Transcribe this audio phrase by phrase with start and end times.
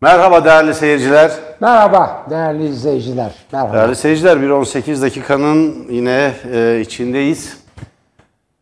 [0.00, 1.30] Merhaba değerli seyirciler.
[1.60, 3.32] Merhaba değerli izleyiciler.
[3.52, 3.72] Merhaba.
[3.72, 7.56] Değerli seyirciler bir 18 dakikanın yine e, içindeyiz.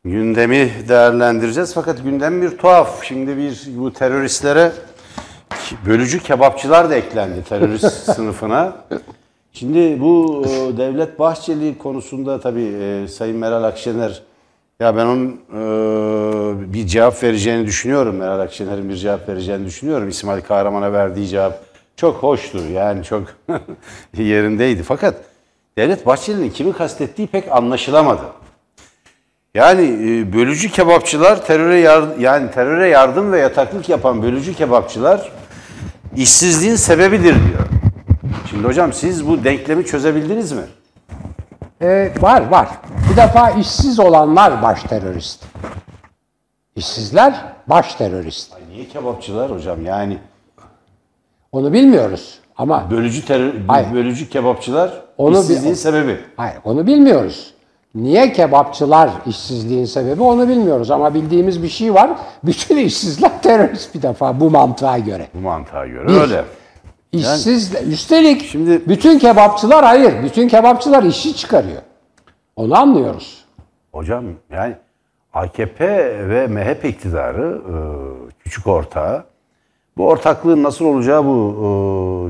[0.04, 3.04] Gündemi değerlendireceğiz fakat gündem bir tuhaf.
[3.04, 4.72] Şimdi bir bu teröristlere
[5.86, 8.76] bölücü kebapçılar da eklendi terörist sınıfına.
[9.52, 14.22] Şimdi bu e, Devlet Bahçeli konusunda tabii e, Sayın Meral Akşener
[14.82, 18.16] ya ben onun e, bir cevap vereceğini düşünüyorum.
[18.16, 20.08] Meral Akşener'in bir cevap vereceğini düşünüyorum.
[20.08, 21.60] İsmail Kahraman'a verdiği cevap
[21.96, 22.58] çok hoştu.
[22.72, 23.22] Yani çok
[24.16, 24.82] yerindeydi.
[24.82, 25.14] Fakat
[25.78, 28.22] Devlet Bahçeli'nin kimi kastettiği pek anlaşılamadı.
[29.54, 29.82] Yani
[30.32, 35.32] bölücü kebapçılar teröre yar- yani teröre yardım ve yataklık yapan bölücü kebapçılar
[36.16, 37.66] işsizliğin sebebidir diyor.
[38.50, 40.62] Şimdi hocam siz bu denklemi çözebildiniz mi?
[41.82, 42.68] Ee, var var.
[43.10, 45.44] Bir defa işsiz olanlar baş terörist.
[46.76, 47.34] İşsizler
[47.66, 48.54] baş terörist.
[48.54, 49.84] Ay niye kebapçılar hocam?
[49.86, 50.18] Yani
[51.52, 53.94] Onu bilmiyoruz ama bölücü terör Hayır.
[53.94, 56.20] bölücü kebapçılar Onu işsizliğin sebebi.
[56.36, 57.54] hayır onu bilmiyoruz.
[57.94, 62.10] Niye kebapçılar işsizliğin sebebi onu bilmiyoruz ama bildiğimiz bir şey var.
[62.44, 65.26] Bütün işsizler terörist bir defa bu mantığa göre.
[65.34, 66.20] Bu mantığa göre Bir.
[66.20, 66.44] öyle.
[67.12, 70.24] İşsiz üstelik Şimdi- bütün kebapçılar hayır.
[70.24, 71.82] Bütün kebapçılar işi çıkarıyor.
[72.56, 73.44] Onu anlıyoruz.
[73.92, 74.74] Hocam yani
[75.34, 75.86] AKP
[76.28, 77.74] ve MHP iktidarı e,
[78.38, 79.24] küçük ortağı
[79.96, 81.36] bu ortaklığın nasıl olacağı bu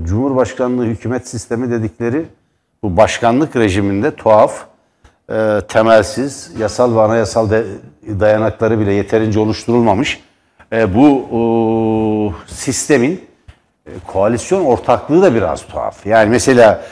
[0.03, 2.27] e, Cumhurbaşkanlığı hükümet sistemi dedikleri
[2.83, 4.65] bu başkanlık rejiminde tuhaf,
[5.31, 7.51] e, temelsiz, yasal ve anayasal
[8.21, 10.21] dayanakları bile yeterince oluşturulmamış
[10.73, 11.29] bu
[12.47, 13.21] sistemin
[14.07, 16.07] koalisyon ortaklığı da biraz tuhaf.
[16.07, 16.85] Yani mesela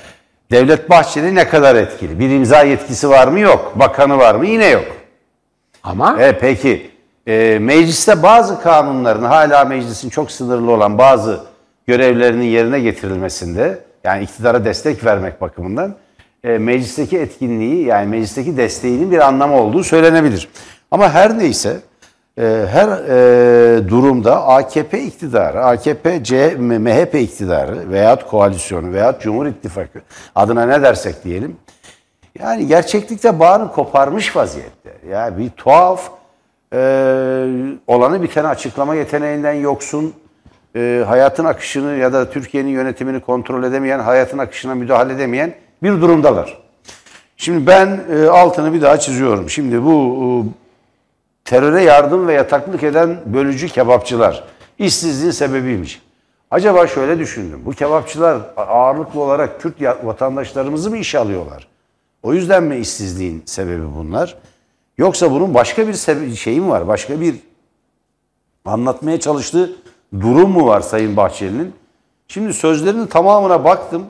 [0.51, 2.19] Devlet Bahçeli ne kadar etkili?
[2.19, 3.41] Bir imza yetkisi var mı?
[3.41, 3.73] Yok.
[3.75, 4.47] Bakanı var mı?
[4.47, 4.85] Yine yok.
[5.83, 6.91] Ama E peki
[7.27, 11.41] e, mecliste bazı kanunların hala meclisin çok sınırlı olan bazı
[11.87, 15.95] görevlerinin yerine getirilmesinde yani iktidara destek vermek bakımından
[16.45, 20.49] e, meclisteki etkinliği yani meclisteki desteğinin bir anlamı olduğu söylenebilir.
[20.91, 21.81] Ama her neyse e,
[22.67, 30.01] her e, durumda AKP iktidarı, AKP, C, MHP iktidarı veyahut koalisyonu veyahut Cumhur İttifakı
[30.35, 31.57] adına ne dersek diyelim
[32.39, 34.93] yani gerçeklikte bağını koparmış vaziyette.
[35.11, 36.11] Yani bir tuhaf
[36.73, 36.79] e,
[37.87, 40.15] olanı biteni açıklama yeteneğinden yoksun,
[40.77, 46.59] e, hayatın akışını ya da Türkiye'nin yönetimini kontrol edemeyen, hayatın akışına müdahale edemeyen bir durumdalar.
[47.37, 49.51] Şimdi ben e, altını bir daha çiziyorum.
[49.51, 50.60] Şimdi bu e,
[51.45, 54.45] teröre yardım ve yataklık eden bölücü kebapçılar
[54.79, 56.03] işsizliğin sebebiymiş.
[56.51, 57.63] Acaba şöyle düşündüm.
[57.65, 61.69] Bu kebapçılar ağırlıklı olarak Kürt vatandaşlarımızı mı işe alıyorlar?
[62.23, 64.37] O yüzden mi işsizliğin sebebi bunlar?
[64.99, 66.89] Yoksa bunun başka bir sebe- şeyi mi var?
[66.89, 67.35] Başka bir
[68.65, 69.73] anlatmaya çalıştığı
[70.21, 71.75] durum mu var Sayın Bahçeli'nin?
[72.29, 74.05] Şimdi sözlerinin tamamına baktım.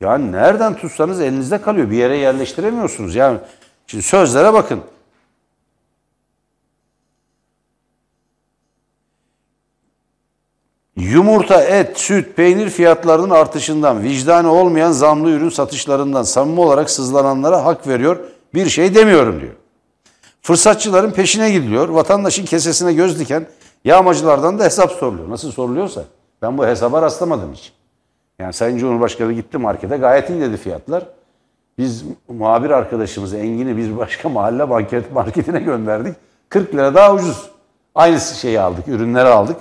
[0.00, 1.90] Yani nereden tutsanız elinizde kalıyor.
[1.90, 3.14] Bir yere yerleştiremiyorsunuz.
[3.14, 3.38] Yani
[3.86, 4.80] şimdi sözlere bakın.
[11.00, 17.88] Yumurta, et, süt, peynir fiyatlarının artışından, vicdanı olmayan zamlı ürün satışlarından samimi olarak sızlananlara hak
[17.88, 18.18] veriyor.
[18.54, 19.52] Bir şey demiyorum diyor.
[20.42, 21.88] Fırsatçıların peşine gidiliyor.
[21.88, 23.46] Vatandaşın kesesine göz diken
[23.84, 25.30] yağmacılardan da hesap soruluyor.
[25.30, 26.04] Nasıl soruluyorsa.
[26.42, 27.72] Ben bu hesaba rastlamadım hiç.
[28.38, 31.06] Yani Sayın Cumhurbaşkanı gitti markete gayet iyi dedi fiyatlar.
[31.78, 36.16] Biz muhabir arkadaşımızı Engin'i bir başka mahalle market, marketine gönderdik.
[36.48, 37.50] 40 lira daha ucuz.
[37.94, 39.56] Aynı şeyi aldık, ürünleri aldık.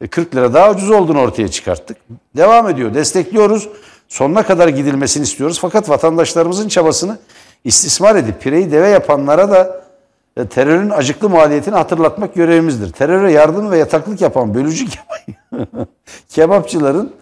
[0.00, 1.96] E, 40 lira daha ucuz olduğunu ortaya çıkarttık.
[2.36, 3.68] Devam ediyor, destekliyoruz.
[4.08, 5.58] Sonuna kadar gidilmesini istiyoruz.
[5.60, 7.18] Fakat vatandaşlarımızın çabasını
[7.64, 9.80] istismar edip pireyi deve yapanlara da
[10.36, 12.92] e, terörün acıklı maliyetini hatırlatmak görevimizdir.
[12.92, 15.86] Teröre yardım ve yataklık yapan bölücü kebap-
[16.28, 17.12] kebapçıların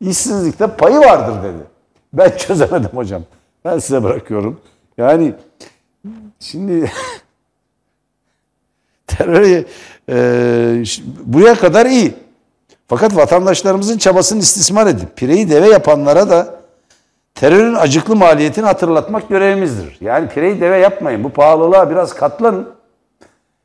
[0.00, 1.62] işsizlikte payı vardır dedi.
[2.12, 3.22] Ben çözemedim hocam.
[3.64, 4.60] Ben size bırakıyorum.
[4.98, 5.34] Yani
[6.40, 6.92] şimdi
[9.06, 9.64] teröre
[10.08, 10.84] e,
[11.24, 12.14] buraya kadar iyi.
[12.88, 16.54] Fakat vatandaşlarımızın çabasını istismar edip pireyi deve yapanlara da
[17.34, 19.98] terörün acıklı maliyetini hatırlatmak görevimizdir.
[20.00, 21.24] Yani pireyi deve yapmayın.
[21.24, 22.68] Bu pahalılığa biraz katlanın.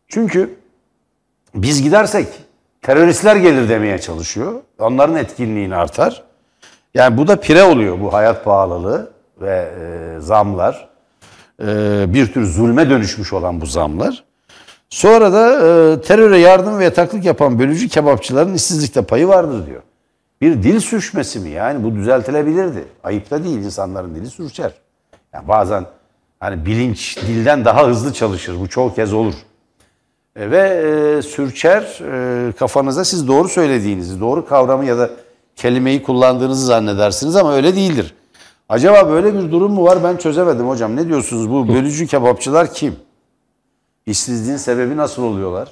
[0.07, 0.55] Çünkü
[1.55, 2.27] biz gidersek
[2.81, 4.53] teröristler gelir demeye çalışıyor.
[4.79, 6.23] Onların etkinliğini artar.
[6.93, 9.11] Yani bu da pire oluyor bu hayat pahalılığı
[9.41, 10.89] ve e, zamlar.
[11.59, 11.65] E,
[12.13, 14.23] bir tür zulme dönüşmüş olan bu zamlar.
[14.91, 19.81] Sonra da e, teröre yardım ve yataklık yapan bölücü kebapçıların işsizlikte payı vardır diyor.
[20.41, 21.49] Bir dil sürçmesi mi?
[21.49, 22.85] Yani bu düzeltilebilirdi.
[23.03, 24.71] Ayıp da değil insanların dili sürçer.
[25.33, 25.85] Yani bazen
[26.39, 28.59] hani bilinç dilden daha hızlı çalışır.
[28.59, 29.33] Bu çoğu kez olur.
[30.35, 30.59] E, ve
[31.17, 35.09] e, sürçer e, kafanıza siz doğru söylediğinizi, doğru kavramı ya da
[35.55, 38.15] kelimeyi kullandığınızı zannedersiniz ama öyle değildir.
[38.69, 40.95] Acaba böyle bir durum mu var ben çözemedim hocam.
[40.95, 42.95] Ne diyorsunuz bu bölücü kebapçılar kim?
[44.05, 45.71] İşsizliğin sebebi nasıl oluyorlar?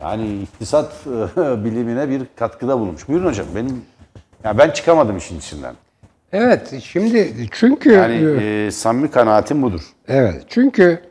[0.00, 1.06] Yani iktisat
[1.36, 3.08] bilimine bir katkıda bulunmuş.
[3.08, 3.46] Buyurun hocam.
[3.54, 3.82] Benim
[4.44, 5.74] ya ben çıkamadım işin içinden.
[6.32, 9.80] Evet, şimdi çünkü Yani e, samimi kanaatim budur.
[10.08, 11.02] evet, çünkü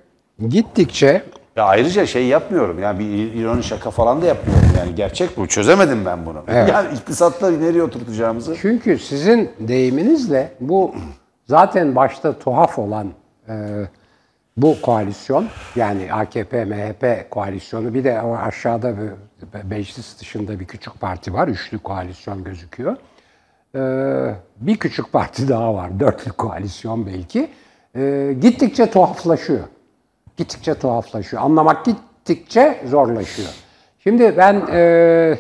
[0.50, 1.24] gittikçe
[1.56, 2.80] Ya ayrıca şey yapmıyorum.
[2.80, 4.70] Yani bir ironi şaka falan da yapmıyorum.
[4.78, 5.48] Yani gerçek bu.
[5.48, 6.44] Çözemedim ben bunu.
[6.48, 6.70] Evet.
[6.74, 8.56] Yani iktisatta nereye oturtacağımızı.
[8.62, 10.96] Çünkü sizin deyiminizle bu
[11.48, 13.08] zaten başta tuhaf olan
[13.50, 13.54] e,
[14.62, 19.12] bu koalisyon yani AKP MHP koalisyonu bir de aşağıda bir,
[19.64, 21.48] meclis dışında bir küçük parti var.
[21.48, 22.98] Üçlü koalisyon gözüküyor.
[23.76, 23.82] E,
[24.60, 26.00] bir küçük parti daha var.
[26.00, 27.50] Dörtlü koalisyon belki.
[27.96, 29.64] E, gittikçe tuhaflaşıyor.
[30.38, 31.44] Gittikçe tuhaflaşıyor.
[31.44, 33.50] Anlamak gittikçe zorlaşıyor.
[34.00, 35.38] Şimdi ben e,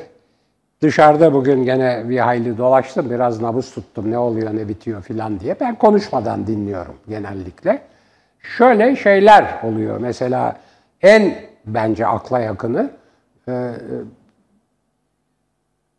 [0.82, 5.56] Dışarıda bugün gene bir hayli dolaştım, biraz nabız tuttum ne oluyor ne bitiyor filan diye.
[5.60, 7.82] Ben konuşmadan dinliyorum genellikle.
[8.42, 9.98] Şöyle şeyler oluyor.
[10.00, 10.56] Mesela
[11.02, 12.90] en bence akla yakını
[13.48, 13.74] e, e,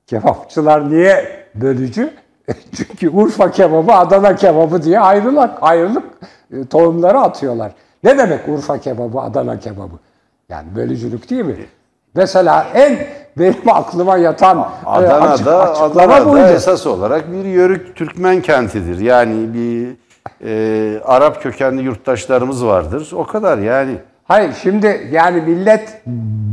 [0.07, 2.11] kebapçılar niye bölücü?
[2.77, 6.05] Çünkü Urfa kebabı, Adana kebabı diye ayrılık, ayrılık
[6.53, 7.73] e, tohumları atıyorlar.
[8.05, 9.95] Ne demek Urfa kebabı, Adana kebabı?
[10.49, 11.57] Yani bölücülük değil mi?
[12.15, 12.99] Mesela en
[13.39, 16.45] benim aklıma yatan e, açık- Adana'da, açıklama Adana'da buydu.
[16.47, 18.99] esas olarak bir yörük Türkmen kentidir.
[18.99, 19.97] Yani bir
[20.45, 23.11] e, Arap kökenli yurttaşlarımız vardır.
[23.15, 23.97] O kadar yani.
[24.25, 26.03] Hayır şimdi yani millet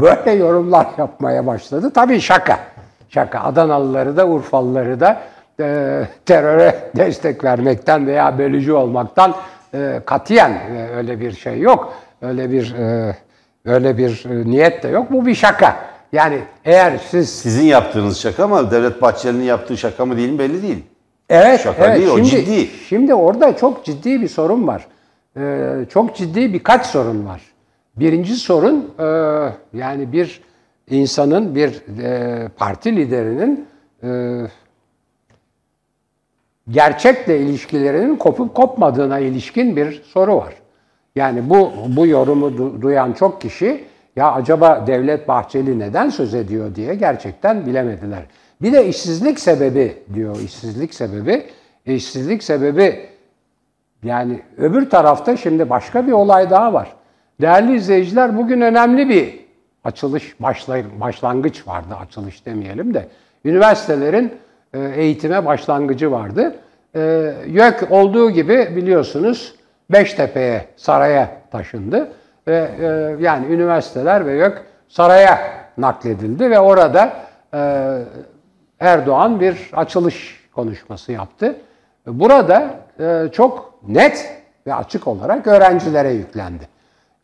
[0.02, 1.92] böyle yorumlar yapmaya başladı.
[1.96, 2.60] Tabii şaka.
[3.10, 3.40] Şaka.
[3.40, 5.22] Adanalıları da Urfalıları da
[5.60, 9.36] e, teröre destek vermekten veya bölücü olmaktan
[9.74, 11.94] e, katiyen e, öyle bir şey yok.
[12.22, 13.16] Öyle bir e,
[13.66, 15.12] öyle bir e, niyet de yok.
[15.12, 15.76] Bu bir şaka.
[16.12, 20.62] Yani eğer siz Sizin yaptığınız şaka ama Devlet Bahçeli'nin yaptığı şaka mı değil mi belli
[20.62, 20.84] değil.
[21.30, 21.98] Evet, Şaka evet.
[21.98, 22.68] değil, o şimdi, ciddi.
[22.90, 24.88] Şimdi orada çok ciddi bir sorun var.
[25.38, 27.42] Ee, çok ciddi birkaç sorun var.
[27.96, 29.04] Birinci sorun e,
[29.74, 30.42] yani bir
[30.90, 33.66] insanın, bir e, parti liderinin
[34.04, 34.42] e,
[36.70, 40.54] gerçekle ilişkilerinin kopup kopmadığına ilişkin bir soru var.
[41.16, 43.84] Yani bu bu yorumu du- duyan çok kişi
[44.16, 48.24] ya acaba Devlet Bahçeli neden söz ediyor diye gerçekten bilemediler.
[48.62, 50.40] Bir de işsizlik sebebi diyor.
[50.40, 51.46] işsizlik sebebi.
[51.86, 53.10] İşsizlik sebebi
[54.04, 56.94] yani öbür tarafta şimdi başka bir olay daha var.
[57.42, 59.40] Değerli izleyiciler bugün önemli bir
[59.84, 60.36] açılış
[61.00, 61.96] başlangıç vardı.
[62.02, 63.08] Açılış demeyelim de.
[63.46, 64.34] Üniversitelerin
[64.74, 66.56] e, eğitime başlangıcı vardı.
[66.96, 69.56] E, YÖK olduğu gibi biliyorsunuz
[69.90, 72.12] Beştepe'ye, saraya taşındı.
[72.48, 72.86] Ve e,
[73.24, 75.40] yani üniversiteler ve YÖK saraya
[75.78, 77.14] nakledildi ve orada
[78.80, 81.56] Erdoğan bir açılış konuşması yaptı.
[82.08, 86.68] Burada e, çok net ve açık olarak öğrencilere yüklendi.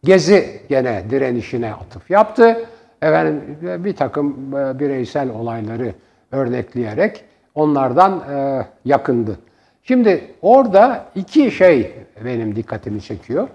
[0.04, 2.66] Gezi gene direnişine atıf yaptı.
[3.02, 5.94] Efendim bir takım e, bireysel olayları
[6.32, 7.24] örnekleyerek
[7.56, 9.40] onlardan e, yakındı.
[9.84, 11.94] Şimdi orada iki şey
[12.26, 13.48] benim dikkatimi çekiyor.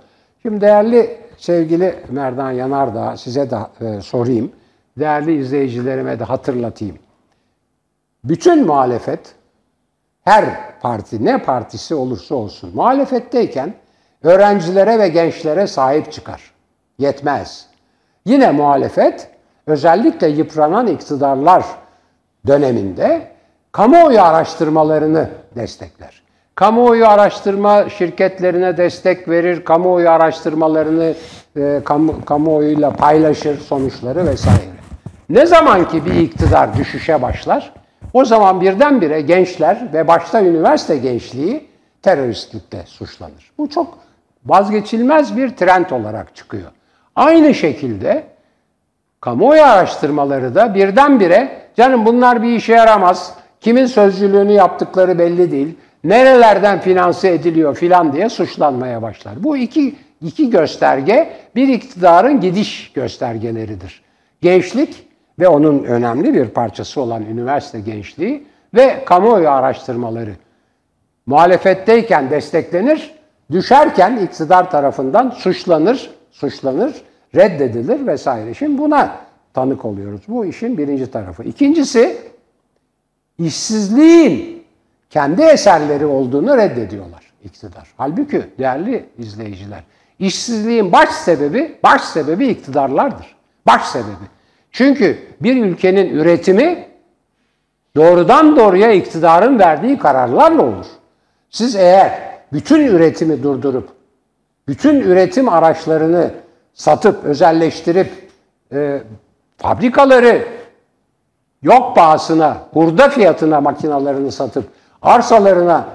[0.43, 4.53] Şimdi değerli sevgili Merdan Yanardağ size de e, sorayım.
[4.99, 6.99] Değerli izleyicilerime de hatırlatayım.
[8.29, 9.21] Bütün muhalefet
[10.25, 10.44] her
[10.81, 13.75] parti ne partisi olursa olsun muhalefetteyken
[14.23, 16.53] öğrencilere ve gençlere sahip çıkar.
[16.99, 17.67] Yetmez.
[18.25, 19.31] Yine muhalefet
[19.67, 21.65] özellikle yıpranan iktidarlar
[22.47, 23.32] döneminde
[23.73, 26.23] kamuoyu araştırmalarını destekler.
[26.55, 31.15] Kamuoyu araştırma şirketlerine destek verir, kamuoyu araştırmalarını
[31.56, 34.79] e, kamu, kamuoyuyla paylaşır sonuçları vesaire.
[35.29, 37.73] Ne zaman ki bir iktidar düşüşe başlar,
[38.12, 41.69] o zaman birdenbire gençler ve başta üniversite gençliği
[42.03, 43.50] teröristlikle suçlanır.
[43.58, 43.98] Bu çok
[44.46, 46.70] vazgeçilmez bir trend olarak çıkıyor.
[47.17, 48.24] Aynı şekilde
[49.20, 56.81] kamuoyu araştırmaları da birdenbire canım bunlar bir işe yaramaz, kimin sözcülüğünü yaptıkları belli değil, nerelerden
[56.81, 59.44] finanse ediliyor filan diye suçlanmaya başlar.
[59.44, 64.03] Bu iki, iki gösterge bir iktidarın gidiş göstergeleridir.
[64.43, 65.07] Gençlik
[65.39, 70.33] ve onun önemli bir parçası olan üniversite gençliği ve kamuoyu araştırmaları.
[71.27, 73.15] Muhalefetteyken desteklenir,
[73.51, 76.95] düşerken iktidar tarafından suçlanır, suçlanır,
[77.35, 78.55] reddedilir vesaire.
[78.55, 79.17] Şimdi buna
[79.55, 80.21] tanık oluyoruz.
[80.29, 81.45] Bu işin birinci tarafı.
[81.45, 82.17] İkincisi,
[83.39, 84.65] işsizliğin
[85.11, 87.89] kendi eserleri olduğunu reddediyorlar iktidar.
[87.97, 89.83] Halbuki değerli izleyiciler,
[90.19, 93.37] işsizliğin baş sebebi, baş sebebi iktidarlardır.
[93.67, 94.38] Baş sebebi.
[94.72, 96.89] Çünkü bir ülkenin üretimi
[97.96, 100.87] doğrudan doğruya iktidarın verdiği kararlarla olur.
[101.51, 102.20] Siz eğer
[102.53, 103.89] bütün üretimi durdurup,
[104.69, 106.31] bütün üretim araçlarını
[106.75, 108.10] satıp, özelleştirip,
[108.72, 109.03] e,
[109.56, 110.44] fabrikaları
[111.63, 114.65] yok pahasına, hurda fiyatına makinalarını satıp,
[115.03, 115.87] arsalarına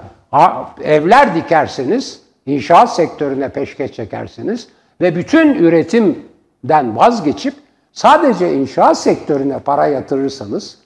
[0.84, 4.68] evler dikerseniz, inşaat sektörüne peşkeş çekersiniz
[5.02, 7.54] ve bütün üretimden vazgeçip
[7.94, 10.78] sadece inşaat sektörüne para yatırırsanız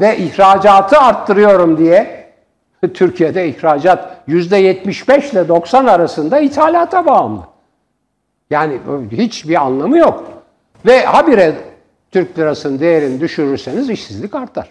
[0.00, 2.30] ve ihracatı arttırıyorum diye
[2.94, 7.42] Türkiye'de ihracat %75 ile 90 arasında ithalata bağımlı.
[8.50, 8.78] Yani
[9.10, 10.24] hiçbir anlamı yok.
[10.86, 11.54] Ve habire
[12.10, 14.68] Türk lirasının değerini düşürürseniz işsizlik artar.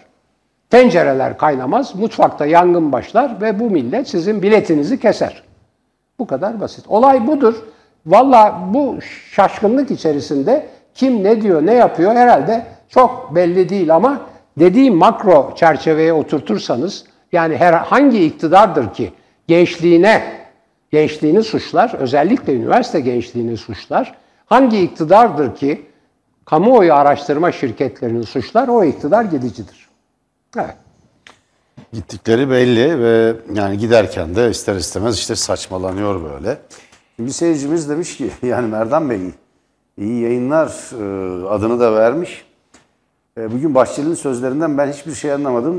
[0.70, 5.42] Tencereler kaynamaz, mutfakta yangın başlar ve bu millet sizin biletinizi keser.
[6.18, 6.84] Bu kadar basit.
[6.88, 7.54] Olay budur.
[8.06, 8.98] Valla bu
[9.30, 14.20] şaşkınlık içerisinde kim ne diyor, ne yapıyor herhalde çok belli değil ama
[14.58, 19.12] dediğim makro çerçeveye oturtursanız yani her hangi iktidardır ki
[19.48, 20.22] gençliğine
[20.90, 24.14] gençliğini suçlar, özellikle üniversite gençliğini suçlar.
[24.46, 25.86] Hangi iktidardır ki
[26.44, 29.88] kamuoyu araştırma şirketlerini suçlar, o iktidar gidicidir.
[30.56, 30.74] Evet.
[31.92, 36.58] Gittikleri belli ve yani giderken de ister istemez işte saçmalanıyor böyle.
[37.18, 39.20] Bir seyircimiz demiş ki yani Merdan Bey
[39.98, 42.44] iyi yayınlar e, adını da vermiş.
[43.38, 45.78] E, bugün Bahçeli'nin sözlerinden ben hiçbir şey anlamadım.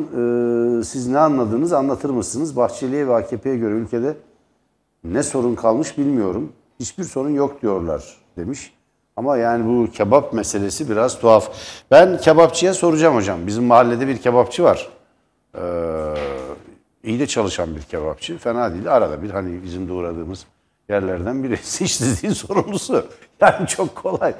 [0.79, 2.55] E, siz ne anladınız anlatır mısınız?
[2.55, 4.15] Bahçeli'ye ve AKP'ye göre ülkede
[5.03, 6.53] ne sorun kalmış bilmiyorum.
[6.79, 8.74] Hiçbir sorun yok diyorlar demiş.
[9.15, 11.51] Ama yani bu kebap meselesi biraz tuhaf.
[11.91, 13.48] Ben kebapçıya soracağım hocam.
[13.48, 14.89] Bizim mahallede bir kebapçı var.
[15.57, 15.62] Ee,
[17.03, 18.38] iyi de çalışan bir kebapçı.
[18.38, 18.93] Fena değil.
[18.95, 20.45] Arada bir hani bizim de uğradığımız
[20.89, 23.08] yerlerden birisi işsizliğin sorumlusu.
[23.42, 24.34] Yani çok kolay.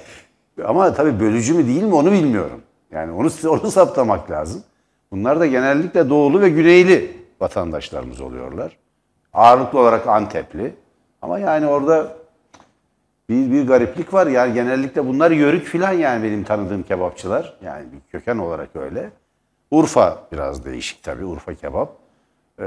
[0.66, 2.62] Ama tabii bölücü mü değil mi onu bilmiyorum.
[2.92, 4.64] Yani onu, onu saptamak lazım.
[5.12, 8.78] Bunlar da genellikle doğulu ve güneyli vatandaşlarımız oluyorlar.
[9.34, 10.74] Ağırlıklı olarak Antepli.
[11.22, 12.18] Ama yani orada
[13.30, 14.28] bir, bir gariplik var.
[14.28, 17.58] Yani genellikle bunlar yörük filan yani benim tanıdığım kebapçılar.
[17.64, 19.10] Yani köken olarak öyle.
[19.72, 21.26] Urfa biraz değişik tabii.
[21.26, 22.05] Urfa kebap.
[22.60, 22.64] Ee,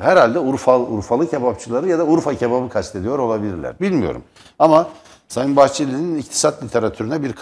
[0.00, 3.74] herhalde Urfa, Urfalı kebapçıları ya da Urfa kebabı kastediyor olabilirler.
[3.80, 4.22] Bilmiyorum.
[4.58, 4.88] Ama
[5.28, 7.34] Sayın Bahçeli'nin iktisat literatürüne bir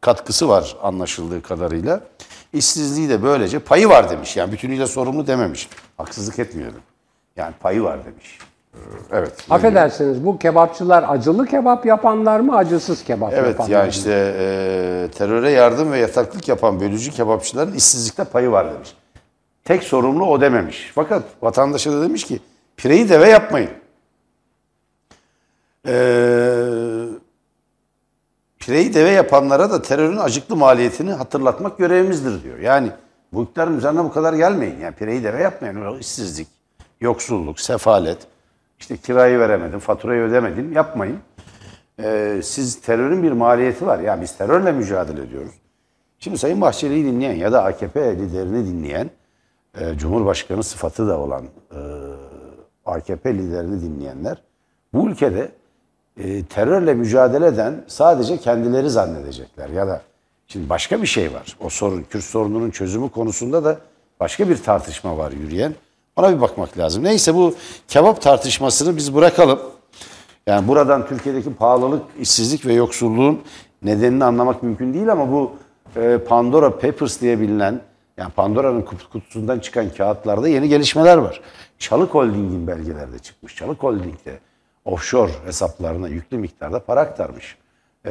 [0.00, 2.00] katkısı var anlaşıldığı kadarıyla.
[2.52, 4.36] İşsizliği de böylece payı var demiş.
[4.36, 5.68] Yani bütünüyle sorumlu dememiş.
[5.96, 6.80] Haksızlık etmiyorum.
[7.36, 8.38] Yani payı var demiş.
[8.74, 8.78] Ee,
[9.12, 9.32] evet.
[9.50, 13.90] Affedersiniz bu kebapçılar acılı kebap yapanlar mı acısız kebap evet, yapanlar mı?
[13.90, 18.94] işte e, teröre yardım ve yataklık yapan bölücü kebapçıların işsizlikte payı var demiş.
[19.68, 20.90] Tek sorumlu o dememiş.
[20.94, 22.40] Fakat vatandaşa da demiş ki
[22.76, 23.70] pireyi deve yapmayın.
[25.86, 27.08] Eee
[28.58, 32.58] pireyi deve yapanlara da terörün acıklı maliyetini hatırlatmak görevimizdir diyor.
[32.58, 32.90] Yani
[33.32, 34.80] bu iktidarın üzerine bu kadar gelmeyin.
[34.80, 35.98] Yani pireyi deve yapmayın.
[35.98, 36.48] işsizlik,
[37.00, 38.18] yoksulluk, sefalet,
[38.80, 41.18] işte kirayı veremedim, faturayı ödemedim yapmayın.
[42.02, 43.98] Ee, siz terörün bir maliyeti var.
[43.98, 45.52] Yani biz terörle mücadele ediyoruz.
[46.18, 49.10] Şimdi Sayın Bahçeli'yi dinleyen ya da AKP liderini dinleyen,
[49.80, 51.80] e, Cumhurbaşkanı sıfatı da olan e,
[52.86, 54.42] AKP liderini dinleyenler
[54.92, 55.48] bu ülkede
[56.16, 59.68] e, terörle mücadele eden sadece kendileri zannedecekler.
[59.68, 60.02] Ya da
[60.46, 61.56] şimdi başka bir şey var.
[61.60, 63.78] O sorun, Kürt sorununun çözümü konusunda da
[64.20, 65.74] başka bir tartışma var yürüyen.
[66.16, 67.04] Ona bir bakmak lazım.
[67.04, 67.54] Neyse bu
[67.88, 69.60] kebap tartışmasını biz bırakalım.
[70.46, 73.40] Yani buradan Türkiye'deki pahalılık, işsizlik ve yoksulluğun
[73.82, 75.52] nedenini anlamak mümkün değil ama bu
[75.96, 77.80] e, Pandora Papers diye bilinen
[78.18, 81.40] yani Pandora'nın kutusundan çıkan kağıtlarda yeni gelişmeler var.
[81.78, 83.56] Çalık Holding'in belgelerde çıkmış.
[83.56, 84.38] Çalık Holding'de
[84.84, 87.56] offshore hesaplarına yüklü miktarda para aktarmış.
[88.06, 88.10] E,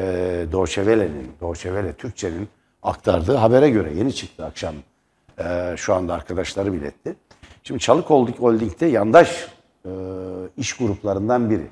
[0.52, 2.48] Deutsche Welle'nin, Deutsche Welle Türkçe'nin
[2.84, 4.76] aktardığı habere göre yeni çıktı akşam.
[5.40, 7.16] E, şu anda arkadaşları biletti.
[7.64, 9.48] Şimdi Çalık Holding'de yandaş
[9.86, 9.92] e,
[10.58, 11.68] iş gruplarından biri.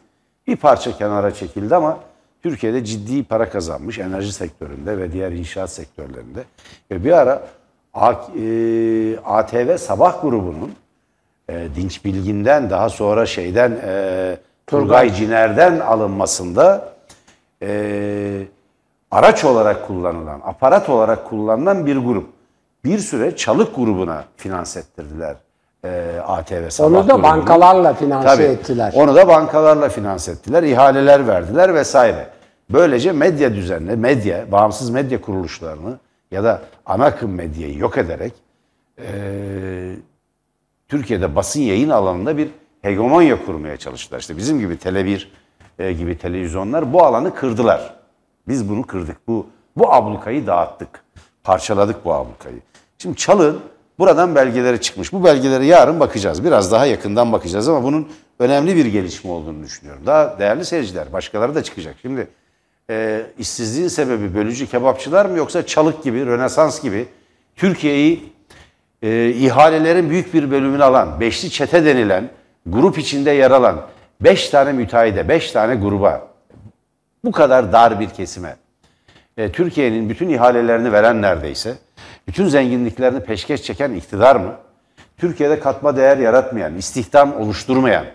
[0.47, 1.99] Bir parça kenara çekildi ama
[2.43, 6.43] Türkiye'de ciddi para kazanmış enerji sektöründe ve diğer inşaat sektörlerinde.
[6.91, 7.47] Ve bir ara
[7.95, 10.75] ATV e, Sabah grubunun
[11.49, 14.37] e, Dinç Bilgin'den daha sonra şeyden e,
[14.67, 16.93] Turgay Ciner'den alınmasında
[17.61, 18.41] e,
[19.11, 22.29] araç olarak kullanılan, aparat olarak kullanılan bir grup.
[22.85, 25.35] Bir süre Çalık grubuna finans ettirdiler
[25.85, 27.23] e, ATV Sabah Onu da grubunu.
[27.23, 28.93] bankalarla finanse Tabii, ettiler.
[28.95, 32.27] Onu da bankalarla finanse ettiler, ihaleler verdiler vesaire.
[32.69, 35.99] Böylece medya düzenli, medya, bağımsız medya kuruluşlarını
[36.35, 38.33] ya da ana akım medyayı yok ederek
[38.99, 39.05] e,
[40.87, 42.49] Türkiye'de basın yayın alanında bir
[42.81, 44.19] hegemonya kurmaya çalıştılar.
[44.19, 45.25] İşte bizim gibi Tele1
[45.79, 47.95] e, gibi televizyonlar bu alanı kırdılar.
[48.47, 49.27] Biz bunu kırdık.
[49.27, 51.03] Bu bu ablukayı dağıttık.
[51.43, 52.59] Parçaladık bu ablukayı.
[52.97, 53.61] Şimdi Çalın
[53.99, 55.13] Buradan belgeleri çıkmış.
[55.13, 56.43] Bu belgeleri yarın bakacağız.
[56.43, 60.01] Biraz daha yakından bakacağız ama bunun önemli bir gelişme olduğunu düşünüyorum.
[60.05, 61.95] Daha değerli seyirciler, başkaları da çıkacak.
[62.01, 62.27] Şimdi
[62.89, 67.07] e, işsizliğin sebebi bölücü kebapçılar mı yoksa çalık gibi, Rönesans gibi
[67.55, 68.33] Türkiye'yi
[69.01, 72.29] e, ihalelerin büyük bir bölümünü alan, beşli çete denilen,
[72.65, 73.81] grup içinde yer alan
[74.21, 76.27] beş tane müteahhide, beş tane gruba
[77.25, 78.55] bu kadar dar bir kesime
[79.37, 81.75] e, Türkiye'nin bütün ihalelerini veren neredeyse,
[82.27, 84.55] bütün zenginliklerini peşkeş çeken iktidar mı?
[85.17, 88.05] Türkiye'de katma değer yaratmayan, istihdam oluşturmayan,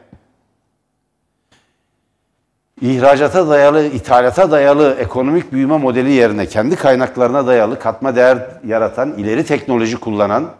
[2.82, 9.44] ihracata dayalı, ithalata dayalı ekonomik büyüme modeli yerine kendi kaynaklarına dayalı katma değer yaratan, ileri
[9.44, 10.50] teknoloji kullanan,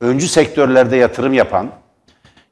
[0.00, 1.68] öncü sektörlerde yatırım yapan,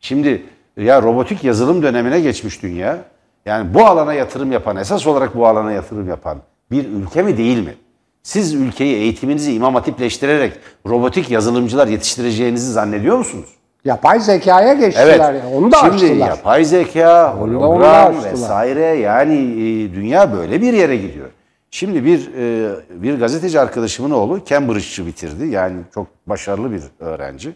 [0.01, 2.99] şimdi ya robotik yazılım dönemine geçmiş dünya.
[3.47, 6.39] Yani bu alana yatırım yapan, esas olarak bu alana yatırım yapan
[6.71, 7.75] bir ülke mi değil mi?
[8.23, 10.53] Siz ülkeyi eğitiminizi imam hatipleştirerek
[10.87, 13.49] robotik yazılımcılar yetiştireceğinizi zannediyor musunuz?
[13.87, 15.35] Yapay zekaya geçtiler.
[15.35, 15.43] Evet.
[15.55, 16.29] Onu da Şimdi açtılar.
[16.29, 21.29] yapay zeka, hologram vesaire yani e, dünya böyle bir yere gidiyor.
[21.71, 25.47] Şimdi bir e, bir gazeteci arkadaşımın oğlu Cambridge'ı bitirdi.
[25.47, 27.53] Yani çok başarılı bir öğrenci.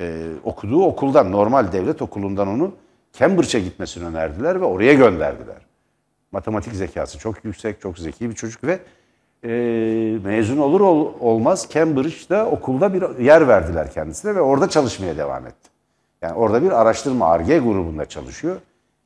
[0.00, 2.72] E, okuduğu okuldan, normal devlet okulundan onu
[3.18, 5.56] Cambridge'a gitmesini önerdiler ve oraya gönderdiler.
[6.32, 8.78] Matematik zekası çok yüksek, çok zeki bir çocuk ve
[9.44, 9.48] e,
[10.24, 15.69] mezun olur ol- olmaz Cambridge'da okulda bir yer verdiler kendisine ve orada çalışmaya devam etti.
[16.22, 18.56] Yani orada bir araştırma ARGE grubunda çalışıyor.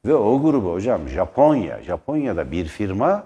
[0.06, 3.24] Ve o grubu hocam Japonya, Japonya'da bir firma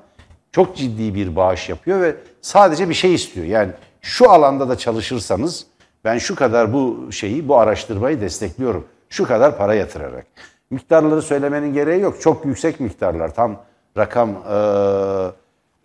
[0.52, 3.46] çok ciddi bir bağış yapıyor ve sadece bir şey istiyor.
[3.46, 5.66] Yani şu alanda da çalışırsanız
[6.04, 8.84] ben şu kadar bu şeyi, bu araştırmayı destekliyorum.
[9.08, 10.26] Şu kadar para yatırarak.
[10.70, 12.20] Miktarları söylemenin gereği yok.
[12.20, 13.34] Çok yüksek miktarlar.
[13.34, 13.56] Tam
[13.96, 15.30] rakam eee,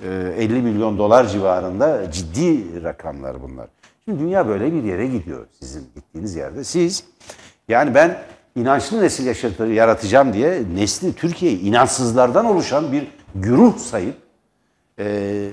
[0.04, 3.68] eee, 50 milyon dolar civarında ciddi rakamlar bunlar.
[4.06, 6.64] Şimdi dünya böyle bir yere gidiyor sizin gittiğiniz yerde.
[6.64, 7.04] Siz
[7.68, 8.24] yani ben
[8.56, 14.16] inançlı nesil yaşatır, yaratacağım diye nesli Türkiye'yi inançsızlardan oluşan bir güruh sayıp
[15.00, 15.50] eee,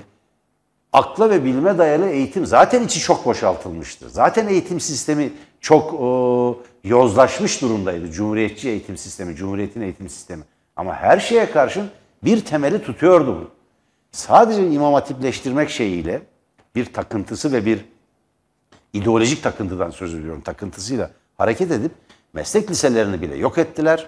[0.93, 4.09] akla ve bilime dayalı eğitim zaten içi çok boşaltılmıştı.
[4.09, 8.11] Zaten eğitim sistemi çok o, yozlaşmış durumdaydı.
[8.11, 10.43] Cumhuriyetçi eğitim sistemi, Cumhuriyet'in eğitim sistemi.
[10.75, 11.89] Ama her şeye karşın
[12.23, 13.51] bir temeli tutuyordu bu.
[14.11, 16.21] Sadece imam hatipleştirmek şeyiyle
[16.75, 17.85] bir takıntısı ve bir
[18.93, 20.41] ideolojik takıntıdan söz ediyorum.
[20.41, 21.91] Takıntısıyla hareket edip
[22.33, 24.07] meslek liselerini bile yok ettiler.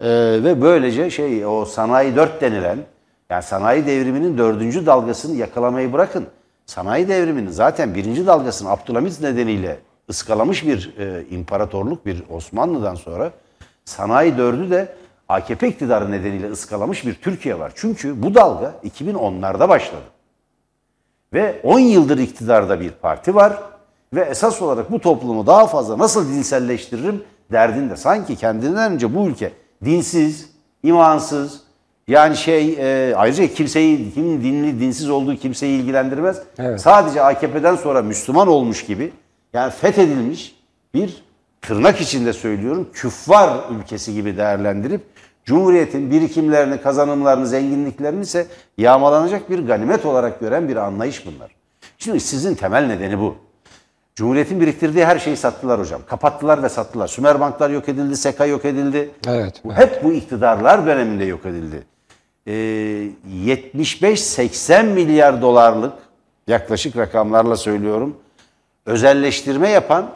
[0.00, 0.08] Ee,
[0.44, 2.78] ve böylece şey o sanayi 4 denilen
[3.30, 6.26] yani sanayi devriminin dördüncü dalgasını yakalamayı bırakın.
[6.66, 9.78] Sanayi devriminin zaten birinci dalgasını Abdülhamit nedeniyle
[10.10, 13.30] ıskalamış bir e, imparatorluk, bir Osmanlı'dan sonra
[13.84, 14.94] sanayi dördü de
[15.28, 17.72] AKP iktidarı nedeniyle ıskalamış bir Türkiye var.
[17.74, 20.04] Çünkü bu dalga 2010'larda başladı.
[21.32, 23.58] Ve 10 yıldır iktidarda bir parti var
[24.14, 27.96] ve esas olarak bu toplumu daha fazla nasıl dinselleştiririm derdinde.
[27.96, 29.52] Sanki kendinden önce bu ülke
[29.84, 30.50] dinsiz,
[30.82, 31.60] imansız,
[32.08, 36.42] yani şey e, ayrıca kimseyi kim dinli dinsiz olduğu kimseyi ilgilendirmez.
[36.58, 36.80] Evet.
[36.80, 39.12] Sadece AKP'den sonra Müslüman olmuş gibi
[39.52, 40.56] yani fethedilmiş
[40.94, 41.22] bir
[41.62, 45.02] tırnak içinde söylüyorum küffar ülkesi gibi değerlendirip
[45.48, 48.46] Cumhuriyetin birikimlerini, kazanımlarını, zenginliklerini ise
[48.78, 51.50] yağmalanacak bir ganimet olarak gören bir anlayış bunlar.
[51.98, 53.36] Şimdi sizin temel nedeni bu.
[54.18, 56.00] Cumhuriyetin biriktirdiği her şeyi sattılar hocam.
[56.06, 57.08] Kapattılar ve sattılar.
[57.08, 59.10] Sümer banklar yok edildi, SEKA yok edildi.
[59.28, 61.86] Evet, Bu Hep bu iktidarlar döneminde yok edildi.
[62.46, 62.52] Ee,
[63.44, 65.92] 75-80 milyar dolarlık
[66.46, 68.16] yaklaşık rakamlarla söylüyorum.
[68.86, 70.10] Özelleştirme yapan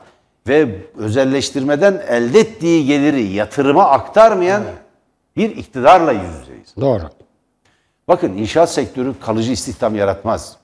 [0.49, 4.63] ve özelleştirmeden elde ettiği geliri yatırıma aktarmayan
[5.37, 6.75] bir iktidarla yüz yüzeyiz.
[6.81, 7.03] Doğru.
[8.09, 10.57] Bakın inşaat sektörü kalıcı istihdam yaratmaz.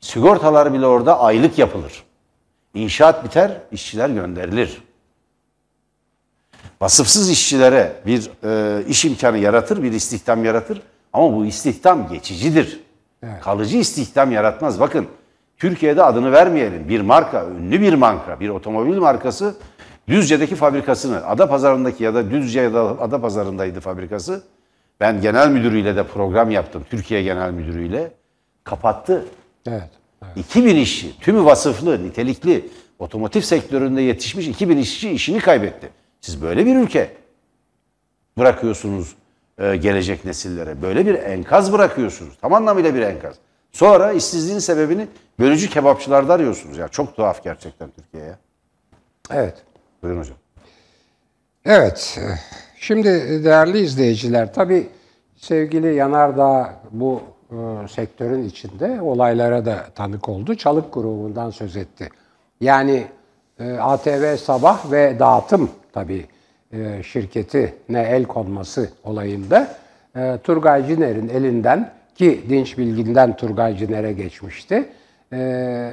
[0.00, 2.04] Sigortalar bile orada aylık yapılır.
[2.74, 4.82] İnşaat biter, işçiler gönderilir.
[6.80, 10.82] Vasıfsız işçilere bir e, iş imkanı yaratır, bir istihdam yaratır.
[11.12, 12.80] Ama bu istihdam geçicidir.
[13.42, 14.80] Kalıcı istihdam yaratmaz.
[14.80, 15.06] Bakın
[15.56, 16.88] Türkiye'de adını vermeyelim.
[16.88, 19.54] Bir marka, ünlü bir marka, bir otomobil markası
[20.08, 24.42] Düzce'deki fabrikasını, Adapazarı'ndaki ya da Düzce ya da Adapazarı'ndaydı fabrikası.
[25.00, 26.84] Ben genel müdürüyle de program yaptım.
[26.90, 28.12] Türkiye Genel Müdürüyle.
[28.64, 29.26] Kapattı.
[29.66, 29.90] Evet.
[30.24, 30.36] Evet.
[30.36, 35.90] 2000 işçi, tümü vasıflı, nitelikli, otomotiv sektöründe yetişmiş 2000 işçi işini kaybetti.
[36.20, 37.10] Siz böyle bir ülke
[38.38, 39.14] bırakıyorsunuz
[39.58, 40.82] e, gelecek nesillere.
[40.82, 42.34] Böyle bir enkaz bırakıyorsunuz.
[42.40, 43.34] Tam anlamıyla bir enkaz.
[43.72, 45.08] Sonra işsizliğin sebebini
[45.38, 46.78] bölücü kebapçılarda arıyorsunuz.
[46.78, 48.36] Ya çok tuhaf gerçekten Türkiye'ye.
[49.30, 49.54] Evet.
[50.02, 50.36] Buyurun hocam.
[51.64, 52.20] Evet.
[52.76, 53.08] Şimdi
[53.44, 54.88] değerli izleyiciler, tabii
[55.36, 57.22] sevgili Yanardağ bu
[57.88, 60.54] sektörün içinde olaylara da tanık oldu.
[60.54, 62.08] Çalık grubundan söz etti.
[62.60, 63.04] Yani
[63.58, 66.26] e, ATV Sabah ve Dağıtım tabii
[66.72, 69.68] e, şirketine el konması olayında
[70.16, 74.88] e, Turgay Ciner'in elinden ki Dinç Bilgin'den Turgay Ciner'e geçmişti.
[75.32, 75.90] E,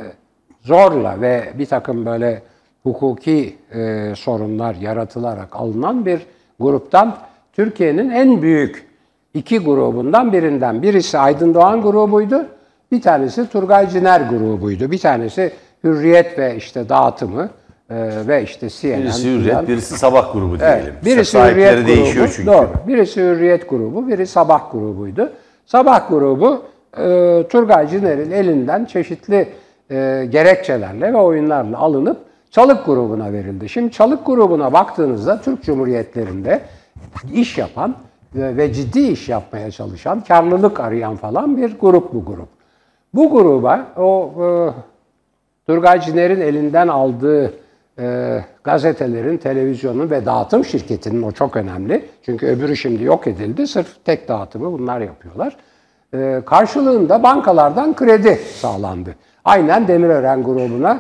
[0.62, 2.42] zorla ve bir takım böyle
[2.84, 6.22] hukuki e, sorunlar yaratılarak alınan bir
[6.60, 7.18] gruptan
[7.54, 8.89] Türkiye'nin en büyük
[9.34, 10.82] iki grubundan birinden.
[10.82, 12.46] Birisi Aydın Doğan grubuydu,
[12.92, 14.92] bir tanesi Turgay Ciner grubuydu.
[14.92, 15.52] Bir tanesi
[15.84, 17.50] Hürriyet ve işte dağıtımı
[17.90, 19.02] e, ve işte CNN.
[19.04, 20.84] Birisi Hürriyet, birisi Sabah grubu diyelim.
[20.84, 21.88] Evet, birisi Sahipleri Hürriyet grubu.
[21.88, 22.48] değişiyor çünkü.
[22.48, 22.70] Doğru.
[22.88, 25.32] Birisi Hürriyet grubu, biri Sabah grubuydu.
[25.66, 26.62] Sabah grubu
[26.98, 29.48] e, Turgay Ciner'in elinden çeşitli
[29.92, 32.18] e, gerekçelerle ve oyunlarla alınıp
[32.52, 33.70] Çalık grubuna verildi.
[33.70, 36.62] Şimdi Çalık grubuna baktığınızda Türk Cumhuriyetlerinde
[37.34, 37.96] iş yapan
[38.36, 42.50] ve, ciddi iş yapmaya çalışan, karlılık arayan falan bir grup bu grup.
[43.14, 44.48] Bu gruba o e,
[45.68, 47.54] Turgay Ciner'in elinden aldığı
[48.00, 52.06] e, gazetelerin, televizyonun ve dağıtım şirketinin o çok önemli.
[52.26, 53.68] Çünkü öbürü şimdi yok edildi.
[53.68, 55.58] Sırf tek dağıtımı bunlar yapıyorlar.
[56.14, 59.16] E, karşılığında bankalardan kredi sağlandı.
[59.46, 61.00] Aynen Demirören grubuna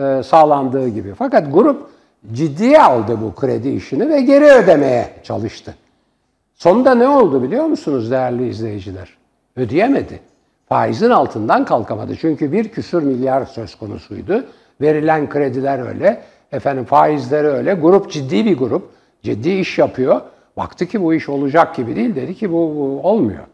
[0.00, 1.14] e, sağlandığı gibi.
[1.14, 1.90] Fakat grup
[2.32, 5.74] ciddiye aldı bu kredi işini ve geri ödemeye çalıştı.
[6.54, 9.08] Sonunda ne oldu biliyor musunuz değerli izleyiciler?
[9.56, 10.20] Ödeyemedi.
[10.68, 12.16] Faizin altından kalkamadı.
[12.16, 14.44] Çünkü bir küsur milyar söz konusuydu.
[14.80, 16.22] Verilen krediler öyle.
[16.52, 17.74] Efendim faizleri öyle.
[17.74, 18.90] Grup ciddi bir grup.
[19.22, 20.20] Ciddi iş yapıyor.
[20.56, 22.14] Baktı ki bu iş olacak gibi değil.
[22.14, 23.44] Dedi ki bu, bu olmuyor.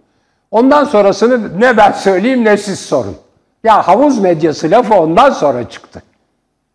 [0.50, 3.16] Ondan sonrasını ne ben söyleyeyim ne siz sorun.
[3.64, 6.02] Ya havuz medyası lafı ondan sonra çıktı.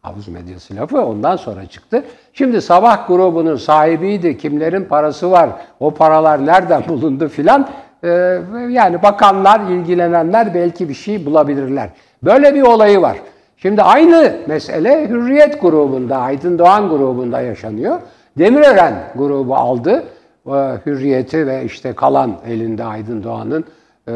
[0.05, 2.03] Havuz medyası lafı ondan sonra çıktı.
[2.33, 7.69] Şimdi sabah grubunun sahibiydi, kimlerin parası var, o paralar nereden bulundu filan.
[8.03, 8.07] Ee,
[8.69, 11.89] yani bakanlar, ilgilenenler belki bir şey bulabilirler.
[12.23, 13.17] Böyle bir olayı var.
[13.57, 17.99] Şimdi aynı mesele Hürriyet grubunda, Aydın Doğan grubunda yaşanıyor.
[18.37, 20.03] Demirören grubu aldı.
[20.47, 20.51] E,
[20.85, 23.65] Hürriyeti ve işte kalan elinde Aydın Doğan'ın
[24.07, 24.13] e,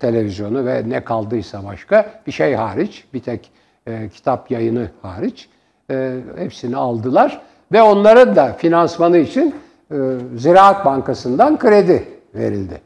[0.00, 3.50] televizyonu ve ne kaldıysa başka bir şey hariç, bir tek
[3.86, 5.48] e, kitap yayını hariç
[5.90, 7.40] e, hepsini aldılar
[7.72, 9.54] ve onların da finansmanı için
[9.90, 9.96] e,
[10.36, 12.80] Ziraat Bankası'ndan kredi verildi.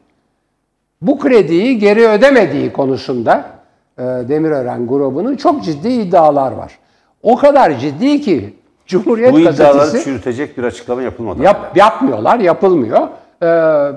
[1.02, 3.44] Bu krediyi geri ödemediği konusunda
[3.98, 6.78] e, Demirören grubunun çok ciddi iddialar var.
[7.22, 8.54] O kadar ciddi ki
[8.87, 11.42] Cumhuriyet Bu iddiaları gazetesi çürütecek bir açıklama yapılmadı.
[11.42, 13.09] yap, yapmıyorlar, yapılmıyor.
[13.42, 13.92] Ee,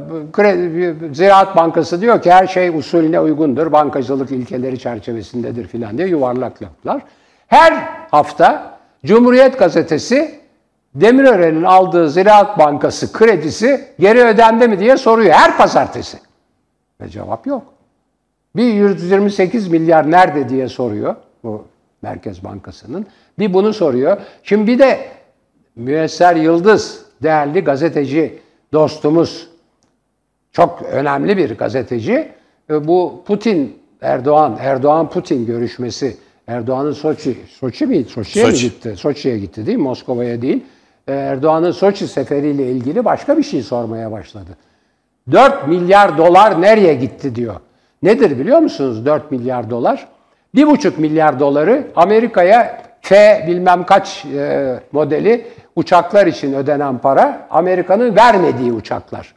[1.14, 7.02] Ziraat Bankası diyor ki her şey usulüne uygundur, bankacılık ilkeleri çerçevesindedir filan diye yuvarlak laflar.
[7.48, 7.74] Her
[8.12, 10.40] hafta Cumhuriyet Gazetesi
[10.96, 16.18] Demirören'in aldığı Ziraat Bankası kredisi geri ödendi mi diye soruyor her pazartesi.
[17.02, 17.64] Ve cevap yok.
[18.56, 21.66] Bir 128 milyar nerede diye soruyor bu
[22.02, 23.06] Merkez Bankası'nın.
[23.40, 24.18] Bir bunu soruyor.
[24.44, 25.00] Şimdi bir de
[25.76, 28.40] Müesser Yıldız değerli gazeteci
[28.74, 29.48] dostumuz
[30.52, 32.32] çok önemli bir gazeteci.
[32.70, 38.70] E, bu Putin Erdoğan Erdoğan Putin görüşmesi Erdoğan'ın Soçi Soçi mi Soçi'ye mi Soçi.
[38.70, 38.94] gitti?
[38.98, 39.84] Soçi'ye gitti değil mi?
[39.84, 40.64] Moskova'ya değil.
[41.08, 44.50] E, Erdoğan'ın Soçi seferiyle ilgili başka bir şey sormaya başladı.
[45.32, 47.56] 4 milyar dolar nereye gitti diyor.
[48.04, 50.08] Nedir biliyor musunuz 4 milyar dolar?
[50.56, 55.46] 1,5 milyar doları Amerika'ya F bilmem kaç e, modeli
[55.80, 59.34] uçaklar için ödenen para Amerika'nın vermediği uçaklar.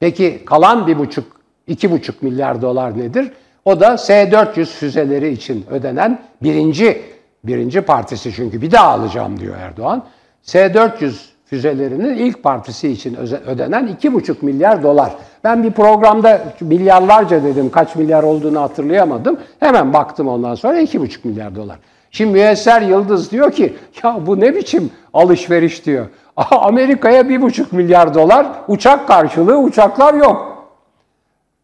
[0.00, 1.22] Peki kalan 1,5
[1.68, 3.32] 2,5 milyar dolar nedir?
[3.64, 7.02] O da S-400 füzeleri için ödenen birinci
[7.44, 10.04] birinci partisi çünkü bir daha alacağım diyor Erdoğan.
[10.42, 11.12] S-400
[11.44, 15.12] füzelerinin ilk partisi için ödenen 2,5 milyar dolar.
[15.44, 19.38] Ben bir programda milyarlarca dedim, kaç milyar olduğunu hatırlayamadım.
[19.60, 21.78] Hemen baktım ondan sonra 2,5 milyar dolar.
[22.14, 26.06] Şimdi Müesser Yıldız diyor ki, ya bu ne biçim alışveriş diyor.
[26.50, 30.68] Amerika'ya 1,5 milyar dolar, uçak karşılığı uçaklar yok.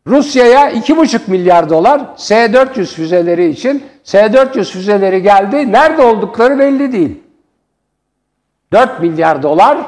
[0.06, 3.82] Rusya'ya 2,5 milyar dolar S-400 füzeleri için.
[4.04, 7.22] S-400 füzeleri geldi, nerede oldukları belli değil.
[8.72, 9.78] 4 milyar dolar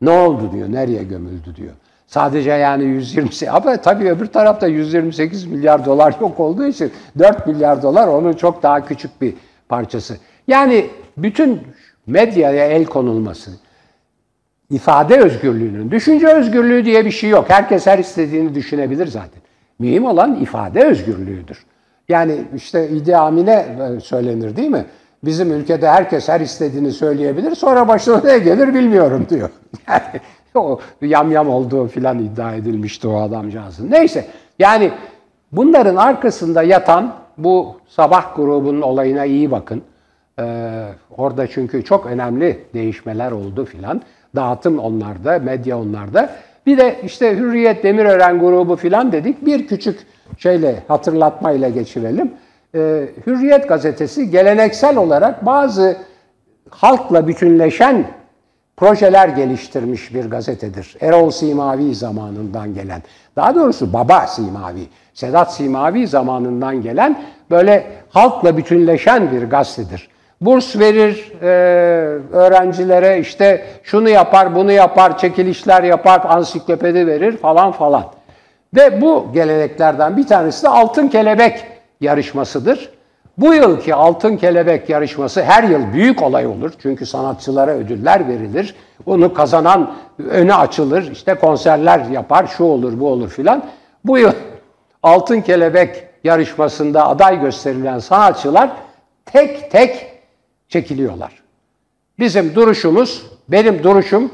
[0.00, 1.72] ne oldu diyor, nereye gömüldü diyor.
[2.06, 7.82] Sadece yani 128 ama tabii öbür tarafta 128 milyar dolar yok olduğu için 4 milyar
[7.82, 9.34] dolar onun çok daha küçük bir
[9.70, 10.16] parçası.
[10.48, 11.60] Yani bütün
[12.06, 13.50] medyaya el konulması,
[14.70, 17.44] ifade özgürlüğünün, düşünce özgürlüğü diye bir şey yok.
[17.48, 19.42] Herkes her istediğini düşünebilir zaten.
[19.78, 21.66] Mühim olan ifade özgürlüğüdür.
[22.08, 24.84] Yani işte İdi Amine e, söylenir değil mi?
[25.24, 29.50] Bizim ülkede herkes her istediğini söyleyebilir, sonra başına ne gelir bilmiyorum diyor.
[29.88, 30.20] Yani
[30.54, 33.90] o yamyam olduğu filan iddia edilmişti o adamcağızın.
[33.90, 34.26] Neyse
[34.58, 34.90] yani
[35.52, 39.82] bunların arkasında yatan bu sabah grubunun olayına iyi bakın.
[40.38, 40.84] Ee,
[41.16, 44.02] orada çünkü çok önemli değişmeler oldu filan.
[44.36, 46.30] Dağıtım onlarda, medya onlarda.
[46.66, 49.46] Bir de işte Hürriyet Demirören grubu filan dedik.
[49.46, 50.06] Bir küçük
[50.38, 52.32] şeyle hatırlatmayla geçirelim.
[52.74, 55.96] Ee, Hürriyet gazetesi geleneksel olarak bazı
[56.70, 58.06] halkla bütünleşen
[58.76, 60.96] projeler geliştirmiş bir gazetedir.
[61.00, 63.02] Erol Simavi zamanından gelen.
[63.36, 64.88] Daha doğrusu Baba Simavi,
[65.20, 70.08] Sedat Simavi zamanından gelen böyle halkla bütünleşen bir gazetedir.
[70.40, 71.46] Burs verir e,
[72.32, 78.04] öğrencilere işte şunu yapar, bunu yapar, çekilişler yapar, ansiklopedi verir falan falan.
[78.76, 81.64] Ve bu geleneklerden bir tanesi de Altın Kelebek
[82.00, 82.90] yarışmasıdır.
[83.38, 86.72] Bu yılki Altın Kelebek yarışması her yıl büyük olay olur.
[86.82, 88.74] Çünkü sanatçılara ödüller verilir.
[89.06, 89.92] Onu kazanan
[90.30, 91.10] öne açılır.
[91.12, 93.64] İşte konserler yapar, şu olur, bu olur filan.
[94.04, 94.32] Bu yıl
[95.02, 98.70] Altın Kelebek yarışmasında aday gösterilen sanatçılar
[99.26, 100.06] tek tek
[100.68, 101.42] çekiliyorlar.
[102.18, 104.32] Bizim duruşumuz, benim duruşum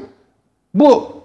[0.73, 1.17] bu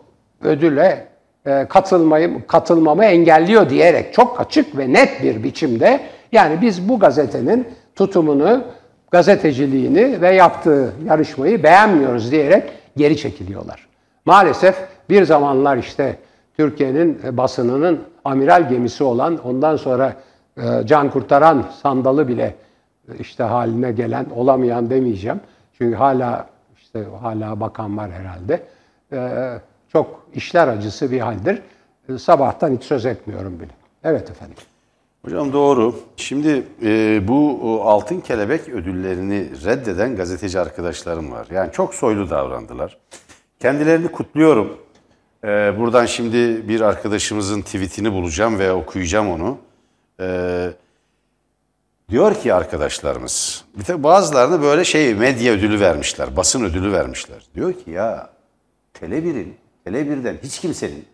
[0.42, 1.06] ödüle
[1.46, 6.00] e, katılmayı, katılmamı engelliyor diyerek çok açık ve net bir biçimde
[6.32, 8.64] yani biz bu gazetenin tutumunu,
[9.10, 13.86] gazeteciliğini ve yaptığı yarışmayı beğenmiyoruz diyerek geri çekiliyorlar.
[14.24, 14.76] Maalesef
[15.10, 16.16] bir zamanlar işte
[16.56, 20.16] Türkiye'nin basınının amiral gemisi olan ondan sonra
[20.56, 22.54] e, can kurtaran sandalı bile
[23.20, 25.40] işte haline gelen olamayan demeyeceğim.
[25.78, 28.62] Çünkü hala işte hala bakan var herhalde.
[29.12, 29.52] E,
[29.92, 31.62] çok işler acısı bir haldir.
[32.08, 33.72] E, sabahtan hiç söz etmiyorum bile.
[34.04, 34.56] Evet efendim.
[35.24, 35.94] Hocam doğru.
[36.16, 41.46] Şimdi e, bu Altın Kelebek ödüllerini reddeden gazeteci arkadaşlarım var.
[41.50, 42.98] Yani çok soylu davrandılar.
[43.60, 44.78] Kendilerini kutluyorum.
[45.44, 49.58] E, buradan şimdi bir arkadaşımızın tweetini bulacağım ve okuyacağım onu.
[50.20, 50.70] E,
[52.10, 57.46] diyor ki arkadaşlarımız, bir de bazılarına böyle şey medya ödülü vermişler, basın ödülü vermişler.
[57.54, 58.30] Diyor ki ya
[58.94, 61.04] Tele1'in, Tele1'den hiç kimsenin,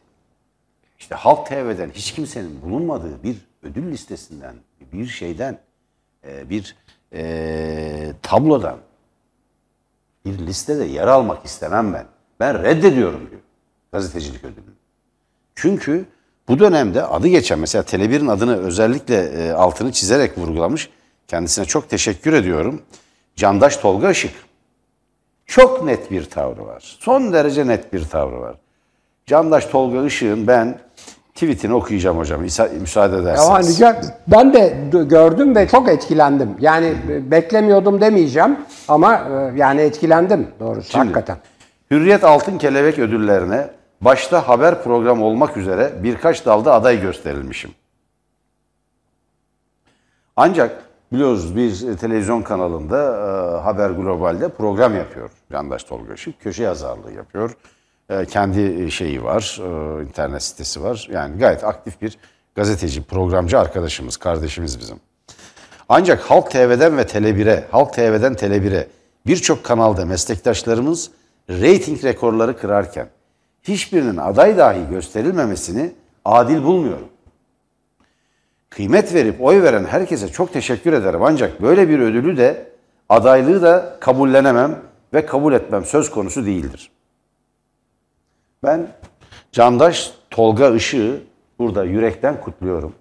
[0.98, 4.54] işte Halk TV'den hiç kimsenin bulunmadığı bir ödül listesinden,
[4.92, 5.58] bir şeyden,
[6.26, 6.76] e, bir
[7.12, 8.78] e, tablodan,
[10.24, 12.06] bir listede yer almak istemem ben.
[12.40, 13.40] Ben reddediyorum diyor
[13.92, 14.74] gazetecilik ödülünü.
[15.54, 16.04] Çünkü
[16.48, 20.90] bu dönemde adı geçen mesela Tele1'in adını özellikle e, altını çizerek vurgulamış.
[21.28, 22.82] Kendisine çok teşekkür ediyorum.
[23.36, 24.32] Candaş Tolga Işık.
[25.46, 26.96] Çok net bir tavrı var.
[27.00, 28.56] Son derece net bir tavrı var.
[29.26, 30.78] Candaş Tolga Işık'ın ben
[31.34, 32.40] tweetini okuyacağım hocam
[32.80, 33.80] müsaade ederseniz.
[33.80, 36.56] Ya, ben de gördüm ve çok etkilendim.
[36.60, 36.94] Yani
[37.30, 38.56] beklemiyordum demeyeceğim
[38.88, 41.36] ama e, yani etkilendim doğrusu Şimdi, hakikaten.
[41.90, 43.66] Hürriyet Altın Kelebek ödüllerine
[44.00, 47.70] başta haber programı olmak üzere birkaç dalda aday gösterilmişim.
[50.36, 56.40] Ancak biliyoruz bir televizyon kanalında e, Haber Global'de program yapıyor Candaş Tolga Işık.
[56.40, 57.56] Köşe yazarlığı yapıyor.
[58.08, 61.08] E, kendi şeyi var, e, internet sitesi var.
[61.12, 62.18] Yani gayet aktif bir
[62.54, 65.00] gazeteci, programcı arkadaşımız, kardeşimiz bizim.
[65.88, 68.88] Ancak Halk TV'den ve Tele1'e, Halk TV'den Tele1'e
[69.26, 71.10] birçok kanalda meslektaşlarımız
[71.50, 73.08] reyting rekorları kırarken
[73.68, 75.92] hiçbirinin aday dahi gösterilmemesini
[76.24, 77.08] adil bulmuyorum.
[78.70, 81.22] Kıymet verip oy veren herkese çok teşekkür ederim.
[81.22, 82.68] Ancak böyle bir ödülü de
[83.08, 84.78] adaylığı da kabullenemem
[85.14, 86.90] ve kabul etmem söz konusu değildir.
[88.62, 88.88] Ben
[89.52, 91.20] Candaş Tolga Işık'ı
[91.58, 92.94] burada yürekten kutluyorum.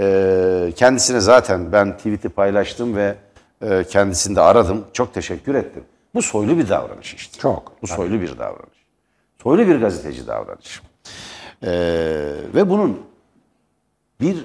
[0.00, 3.14] Ee, kendisine zaten ben tweet'i paylaştım ve
[3.62, 4.84] e, kendisini de aradım.
[4.92, 5.84] Çok teşekkür ettim.
[6.14, 7.38] Bu soylu bir davranış işte.
[7.38, 7.82] Çok.
[7.82, 8.77] Bu soylu bir davranış.
[9.42, 10.82] Soylu bir gazeteci davranış.
[11.62, 11.70] Ee,
[12.54, 13.00] ve bunun
[14.20, 14.44] bir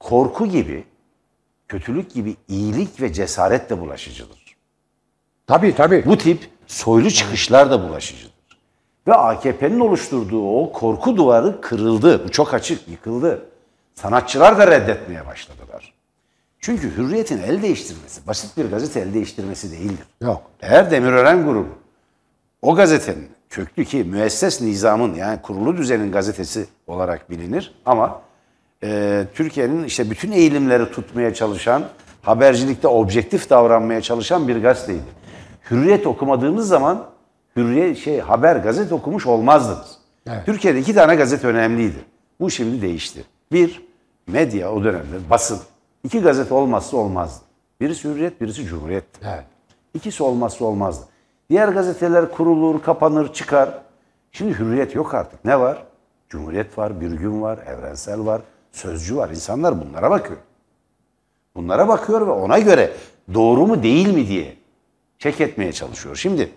[0.00, 0.84] korku gibi,
[1.68, 4.56] kötülük gibi iyilik ve cesaret de bulaşıcıdır.
[5.46, 6.04] Tabii tabii.
[6.06, 8.32] Bu tip soylu çıkışlar da bulaşıcıdır.
[9.06, 12.24] Ve AKP'nin oluşturduğu o korku duvarı kırıldı.
[12.24, 13.46] Bu çok açık, yıkıldı.
[13.94, 15.94] Sanatçılar da reddetmeye başladılar.
[16.60, 20.06] Çünkü hürriyetin el değiştirmesi, basit bir gazete el değiştirmesi değildir.
[20.22, 20.42] Yok.
[20.60, 21.68] Eğer Demirören grubu
[22.62, 28.20] o gazetenin köklü ki müesses nizamın yani kurulu düzenin gazetesi olarak bilinir ama
[28.82, 31.84] e, Türkiye'nin işte bütün eğilimleri tutmaya çalışan,
[32.22, 35.02] habercilikte objektif davranmaya çalışan bir gazeteydi.
[35.70, 37.06] Hürriyet okumadığımız zaman
[37.56, 39.98] hürriyet şey haber gazete okumuş olmazdınız.
[40.26, 40.46] Evet.
[40.46, 41.98] Türkiye'de iki tane gazete önemliydi.
[42.40, 43.24] Bu şimdi değişti.
[43.52, 43.82] Bir,
[44.26, 45.58] medya o dönemde basın.
[46.04, 47.44] İki gazete olmazsa olmazdı.
[47.80, 49.04] Birisi Hürriyet, birisi Cumhuriyet.
[49.24, 49.44] Evet.
[49.94, 51.11] İkisi olmazsa olmazdı.
[51.52, 53.78] Diğer gazeteler kurulur, kapanır, çıkar.
[54.32, 55.44] Şimdi Hürriyet yok artık.
[55.44, 55.82] Ne var?
[56.28, 58.40] Cumhuriyet var, Bir Gün var, Evrensel var,
[58.72, 59.30] Sözcü var.
[59.30, 60.38] İnsanlar bunlara bakıyor.
[61.56, 62.92] Bunlara bakıyor ve ona göre
[63.34, 64.56] doğru mu değil mi diye
[65.18, 66.16] çek etmeye çalışıyor.
[66.16, 66.50] Şimdi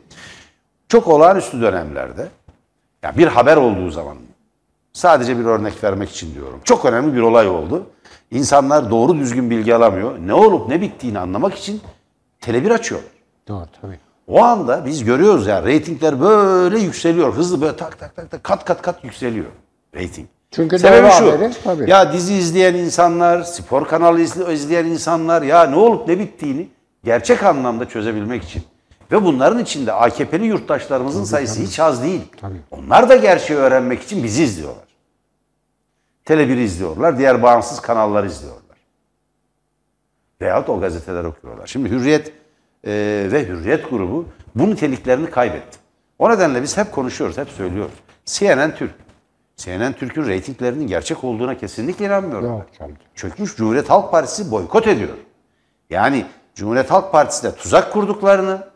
[0.87, 2.27] çok olağanüstü dönemlerde
[3.03, 4.17] yani bir haber olduğu zaman
[4.93, 6.61] sadece bir örnek vermek için diyorum.
[6.63, 7.87] Çok önemli bir olay oldu.
[8.31, 10.19] İnsanlar doğru düzgün bilgi alamıyor.
[10.19, 11.81] Ne olup ne bittiğini anlamak için
[12.41, 13.11] tele açıyorlar.
[13.47, 13.99] Doğru tabii.
[14.27, 17.33] O anda biz görüyoruz ya reytingler böyle yükseliyor.
[17.33, 19.45] Hızlı böyle tak tak tak tak kat kat kat yükseliyor
[19.95, 20.27] reyting.
[20.51, 21.31] Çünkü Sebebi şu.
[21.31, 21.89] haberi, tabii.
[21.89, 26.69] Ya dizi izleyen insanlar, spor kanalı izle- izleyen insanlar ya ne olup ne bittiğini
[27.03, 28.63] gerçek anlamda çözebilmek için.
[29.11, 32.21] Ve bunların içinde AKP'li yurttaşlarımızın sayısı hiç az değil.
[32.41, 32.61] Tabii.
[32.71, 34.85] Onlar da gerçeği öğrenmek için bizi izliyorlar.
[36.25, 38.61] Tele 1'i izliyorlar, diğer bağımsız kanalları izliyorlar.
[40.41, 41.67] Veyahut o gazeteler okuyorlar.
[41.67, 42.33] Şimdi Hürriyet
[42.85, 42.91] e,
[43.31, 45.77] ve Hürriyet grubu bu niteliklerini kaybetti.
[46.19, 47.93] O nedenle biz hep konuşuyoruz, hep söylüyoruz.
[48.25, 48.91] CNN Türk.
[49.57, 52.49] CNN Türk'ün reytinglerinin gerçek olduğuna kesinlikle inanmıyorum.
[52.49, 52.77] Yok ben.
[52.77, 52.97] canım.
[53.15, 55.17] Çökmüş Cumhuriyet Halk Partisi boykot ediyor.
[55.89, 58.67] Yani Cumhuriyet Halk Partisi'ne tuzak kurduklarını,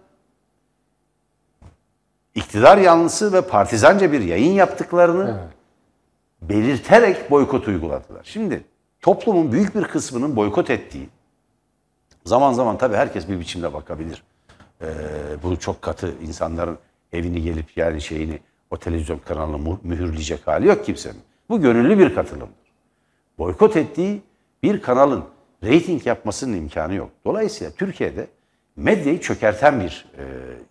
[2.36, 5.40] iktidar yanlısı ve partizanca bir yayın yaptıklarını
[6.42, 8.22] belirterek boykot uyguladılar.
[8.24, 8.64] Şimdi
[9.02, 11.10] toplumun büyük bir kısmının boykot ettiği,
[12.30, 14.24] zaman zaman tabii herkes bir biçimde bakabilir.
[14.82, 14.86] Ee,
[15.44, 16.78] bu çok katı insanların
[17.14, 18.40] evini gelip yani şeyini
[18.72, 21.22] o televizyon kanalını mühürleyecek hali yok kimsenin.
[21.50, 22.70] Bu gönüllü bir katılımdır.
[23.38, 24.22] Boykot ettiği
[24.64, 25.24] bir kanalın
[25.64, 27.10] reyting yapmasının imkanı yok.
[27.26, 28.28] Dolayısıyla Türkiye'de
[28.76, 30.24] medyayı çökerten bir e,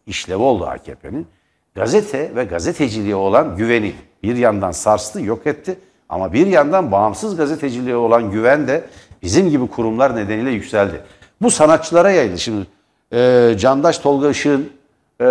[0.06, 1.26] işlevi oldu AKP'nin.
[1.74, 5.78] Gazete ve gazeteciliğe olan güveni bir yandan sarstı, yok etti.
[6.08, 8.84] Ama bir yandan bağımsız gazeteciliğe olan güven de
[9.22, 11.02] bizim gibi kurumlar nedeniyle yükseldi.
[11.42, 12.38] Bu sanatçılara yayıldı.
[12.38, 12.66] Şimdi
[13.12, 14.70] e, Candaş Tolga Işık'ın
[15.20, 15.26] e,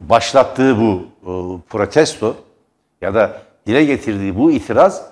[0.00, 1.32] başlattığı bu e,
[1.68, 2.36] protesto
[3.00, 5.06] ya da dile getirdiği bu itiraz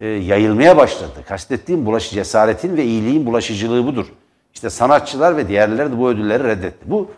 [0.00, 1.24] e, yayılmaya başladı.
[1.28, 4.06] Kastettiğim bulaşı cesaretin ve iyiliğin bulaşıcılığı budur.
[4.54, 6.90] İşte sanatçılar ve diğerleri de bu ödülleri reddetti.
[6.90, 7.10] Bu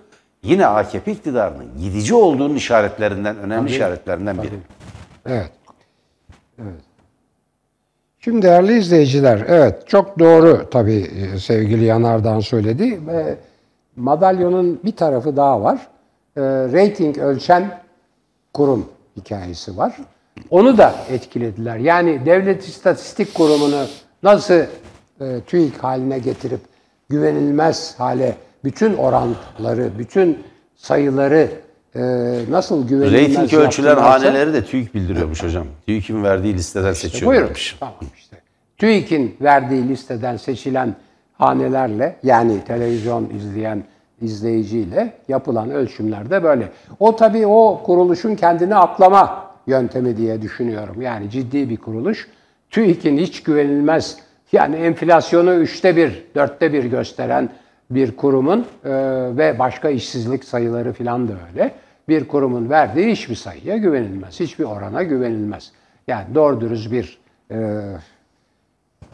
[0.42, 4.54] yine AKP iktidarının gidici olduğunun işaretlerinden, önemli işaretlerinden biri.
[5.26, 5.52] Evet.
[6.62, 6.91] Evet.
[8.24, 13.06] Şimdi değerli izleyiciler, evet çok doğru tabii e, sevgili Yanardağ'ın söyledi.
[13.06, 13.36] Ve
[13.96, 15.88] madalyonun bir tarafı daha var.
[16.36, 17.80] E, rating ölçen
[18.54, 19.96] kurum hikayesi var.
[20.50, 21.76] Onu da etkilediler.
[21.76, 23.84] Yani Devlet İstatistik Kurumu'nu
[24.22, 24.54] nasıl
[25.20, 26.60] e, TÜİK haline getirip
[27.08, 30.38] güvenilmez hale bütün oranları, bütün
[30.76, 31.48] sayıları
[31.96, 32.00] e,
[32.50, 35.66] nasıl güvenilmez Rating yaptılarsa- haneleri de TÜİK bildiriyormuş hocam.
[35.86, 36.98] TÜİK'in verdiği listeden Buyurun.
[36.98, 37.76] seçiyorlarmış.
[37.80, 38.36] Tamam işte.
[38.78, 40.94] TÜİK'in verdiği listeden seçilen
[41.38, 43.84] hanelerle yani televizyon izleyen
[44.20, 46.68] izleyiciyle yapılan ölçümlerde böyle.
[47.00, 51.02] O tabii o kuruluşun kendini aklama yöntemi diye düşünüyorum.
[51.02, 52.28] Yani ciddi bir kuruluş.
[52.70, 54.16] TÜİK'in hiç güvenilmez
[54.52, 57.50] yani enflasyonu üçte bir, dörtte bir gösteren
[57.94, 58.90] bir kurumun e,
[59.36, 61.74] ve başka işsizlik sayıları falan da öyle.
[62.08, 64.40] Bir kurumun verdiği hiçbir sayıya güvenilmez.
[64.40, 65.72] Hiçbir orana güvenilmez.
[66.06, 67.18] Yani doğru dürüst bir
[67.50, 67.80] e,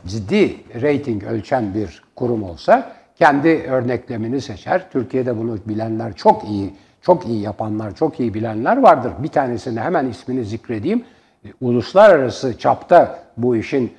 [0.06, 4.90] ciddi reyting ölçen bir kurum olsa kendi örneklemini seçer.
[4.90, 9.12] Türkiye'de bunu bilenler çok iyi, çok iyi yapanlar, çok iyi bilenler vardır.
[9.18, 11.04] Bir tanesini hemen ismini zikredeyim.
[11.44, 13.92] E, Uluslararası çapta bu işin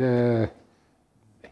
[0.00, 0.48] e,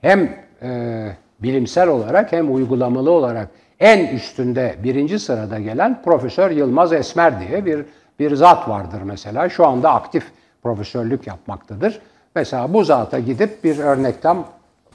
[0.01, 1.11] hem e,
[1.43, 3.49] bilimsel olarak hem uygulamalı olarak
[3.81, 7.85] en üstünde birinci sırada gelen Profesör Yılmaz Esmer diye bir
[8.19, 9.49] bir zat vardır mesela.
[9.49, 10.25] Şu anda aktif
[10.63, 12.01] profesörlük yapmaktadır.
[12.35, 14.37] Mesela bu zata gidip bir örnekten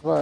[0.05, 0.13] e,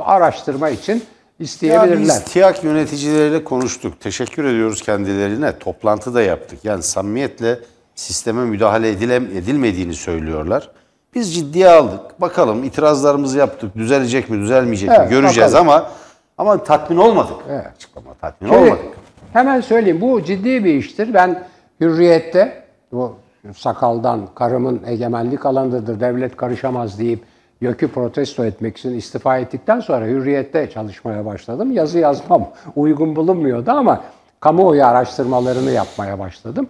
[0.00, 1.00] araştırma için Ya
[1.38, 1.98] isteyebilirler.
[2.00, 4.00] biz TİAK yöneticileriyle konuştuk.
[4.00, 5.58] Teşekkür ediyoruz kendilerine.
[5.58, 6.64] Toplantı da yaptık.
[6.64, 7.58] Yani samimiyetle
[7.94, 10.70] sisteme müdahale edilem edilmediğini söylüyorlar.
[11.14, 12.20] Biz ciddiye aldık.
[12.20, 13.76] Bakalım itirazlarımızı yaptık.
[13.76, 15.68] Düzelecek mi, düzelmeyecek mi Evet, göreceğiz bakalım.
[15.68, 15.90] ama
[16.38, 17.36] ama tatmin olmadık.
[17.50, 17.66] Evet.
[17.76, 18.84] Açıklama tatmin Şimdi olmadık.
[19.32, 21.14] Hemen söyleyeyim bu ciddi bir iştir.
[21.14, 21.44] Ben
[21.80, 23.14] hürriyette bu
[23.56, 27.24] sakaldan karımın egemenlik alanıdır devlet karışamaz deyip
[27.60, 31.72] YÖK'ü protesto etmek için istifa ettikten sonra hürriyette çalışmaya başladım.
[31.72, 34.00] Yazı yazmam uygun bulunmuyordu ama
[34.40, 36.68] kamuoyu araştırmalarını yapmaya başladım.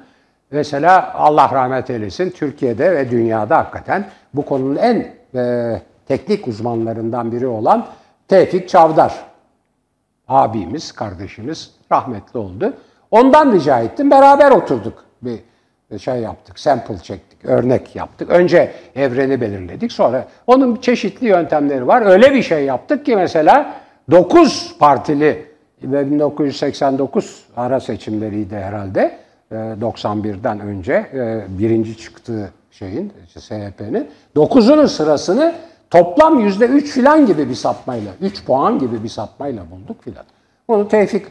[0.50, 4.04] Mesela Allah rahmet eylesin Türkiye'de ve dünyada hakikaten
[4.34, 7.86] bu konunun en e, teknik uzmanlarından biri olan
[8.28, 9.14] Tevfik Çavdar
[10.28, 12.72] abimiz, kardeşimiz rahmetli oldu.
[13.10, 14.10] Ondan rica ettim.
[14.10, 15.04] Beraber oturduk.
[15.22, 15.38] Bir
[15.98, 18.30] şey yaptık, sample çektik, örnek yaptık.
[18.30, 19.92] Önce evreni belirledik.
[19.92, 22.02] Sonra onun çeşitli yöntemleri var.
[22.02, 23.74] Öyle bir şey yaptık ki mesela
[24.10, 25.46] 9 partili
[25.82, 29.18] ve 1989 ara seçimleriydi herhalde.
[29.50, 34.10] e, 91'den önce e, birinci çıktığı şeyin, SHP'nin.
[34.36, 35.54] 9'unun sırasını
[35.90, 40.24] toplam %3 filan gibi bir sapmayla, 3 puan gibi bir sapmayla bulduk filan.
[40.68, 41.26] Onu Tevfik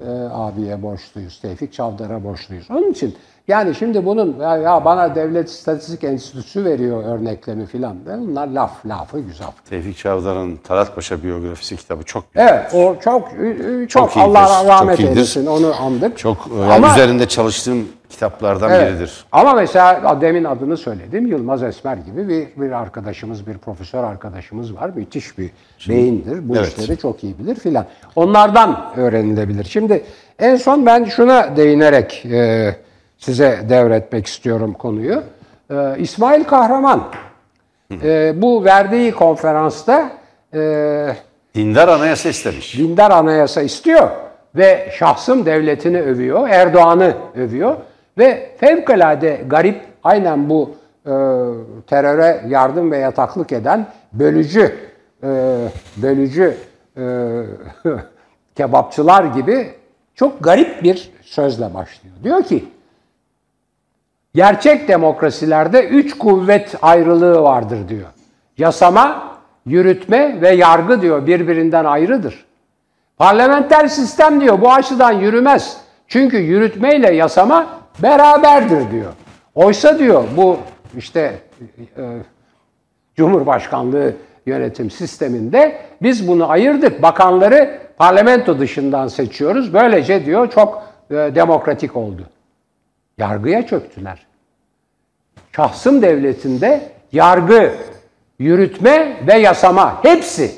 [0.00, 2.70] e, abiye borçluyuz, Tevfik Çavdar'a borçluyuz.
[2.70, 3.16] Onun için
[3.48, 7.96] yani şimdi bunun ya, ya bana Devlet İstatistik Enstitüsü veriyor örneklemi filan.
[8.20, 9.46] Bunlar laf, lafı güzel.
[9.70, 12.48] Tevfik Çavdar'ın Talat Paşa biyografisi kitabı çok güzel.
[12.48, 15.16] Evet, o çok çok, Çok iyidir, Allah rahmet çok iyidir.
[15.16, 16.18] eylesin onu andık.
[16.18, 18.92] Çok yani Ama- üzerinde çalıştığım kitaplardan Evet.
[18.92, 19.24] biridir.
[19.32, 21.26] Ama mesela demin adını söyledim.
[21.26, 24.90] Yılmaz Esmer gibi bir, bir arkadaşımız, bir profesör arkadaşımız var.
[24.94, 25.50] Müthiş bir
[25.88, 26.48] beyindir.
[26.48, 26.78] Bu Evet.
[26.78, 27.86] işleri çok iyi bilir filan.
[28.16, 29.64] Onlardan öğrenilebilir.
[29.64, 30.04] Şimdi
[30.38, 32.76] en son ben şuna değinerek e,
[33.18, 35.22] size devretmek istiyorum konuyu.
[35.70, 37.04] E, İsmail Kahraman
[38.02, 40.10] e, bu verdiği konferansta
[40.54, 41.16] e,
[41.54, 42.78] Dindar anayasa istemiş.
[42.78, 44.10] dindar anayasa istiyor
[44.54, 47.76] ve şahsım devletini övüyor, Erdoğan'ı övüyor
[48.18, 50.70] ve fevkalade garip aynen bu
[51.06, 51.12] e,
[51.86, 54.74] teröre yardım ve yataklık eden bölücü
[55.22, 55.28] e,
[55.96, 56.56] bölücü
[56.96, 57.02] e,
[58.56, 59.70] kebapçılar gibi
[60.14, 62.14] çok garip bir sözle başlıyor.
[62.24, 62.64] Diyor ki
[64.34, 68.08] Gerçek demokrasilerde üç kuvvet ayrılığı vardır diyor.
[68.58, 72.44] Yasama, yürütme ve yargı diyor birbirinden ayrıdır.
[73.16, 75.76] Parlamenter sistem diyor bu açıdan yürümez.
[76.08, 77.66] Çünkü yürütmeyle yasama
[77.98, 79.12] beraberdir diyor.
[79.54, 80.56] Oysa diyor bu
[80.96, 81.38] işte
[81.96, 82.02] e,
[83.16, 84.12] Cumhurbaşkanlığı
[84.46, 87.02] yönetim sisteminde biz bunu ayırdık.
[87.02, 89.74] Bakanları parlamento dışından seçiyoruz.
[89.74, 92.22] Böylece diyor çok e, demokratik oldu.
[93.18, 94.26] Yargıya çöktüler.
[95.56, 97.72] Şahsım devletinde yargı,
[98.38, 100.54] yürütme ve yasama hepsi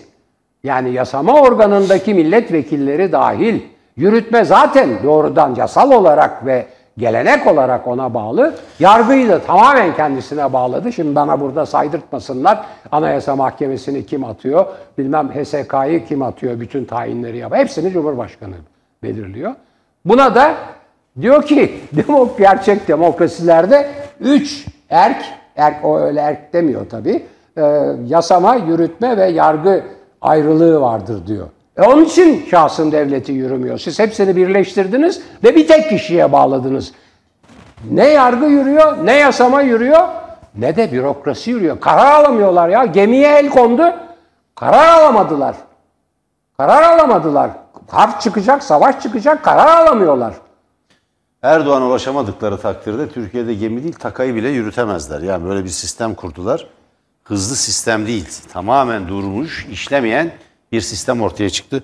[0.65, 3.61] yani yasama organındaki milletvekilleri dahil
[3.97, 6.67] yürütme zaten doğrudan yasal olarak ve
[6.99, 8.55] gelenek olarak ona bağlı.
[8.79, 10.93] Yargıyı da tamamen kendisine bağladı.
[10.93, 12.67] Şimdi bana burada saydırtmasınlar.
[12.93, 14.67] Anayasa Mahkemesi'ni kim atıyor?
[14.99, 16.61] Bilmem HSK'yı kim atıyor?
[16.61, 17.63] Bütün tayinleri yapıyor.
[17.63, 18.55] Hepsini Cumhurbaşkanı
[19.03, 19.55] belirliyor.
[20.05, 20.55] Buna da
[21.21, 23.89] diyor ki demok gerçek demokrasilerde
[24.21, 25.25] üç erk,
[25.57, 27.23] erk o öyle erk demiyor tabii.
[27.57, 27.63] e,
[28.07, 29.85] yasama, yürütme ve yargı
[30.21, 31.47] ayrılığı vardır diyor.
[31.77, 33.79] E onun için şahsın devleti yürümüyor.
[33.79, 36.93] Siz hepsini birleştirdiniz ve bir tek kişiye bağladınız.
[37.91, 40.09] Ne yargı yürüyor, ne yasama yürüyor,
[40.59, 41.81] ne de bürokrasi yürüyor.
[41.81, 42.85] Karar alamıyorlar ya.
[42.85, 43.95] Gemiye el kondu,
[44.55, 45.55] karar alamadılar.
[46.57, 47.51] Karar alamadılar.
[47.91, 50.35] Harp çıkacak, savaş çıkacak, karar alamıyorlar.
[51.43, 55.21] Erdoğan'a ulaşamadıkları takdirde Türkiye'de gemi değil takayı bile yürütemezler.
[55.21, 56.67] Yani böyle bir sistem kurdular.
[57.25, 58.29] Hızlı sistem değil.
[58.53, 60.33] Tamamen durmuş, işlemeyen
[60.73, 61.83] bir sistem ortaya çıktı.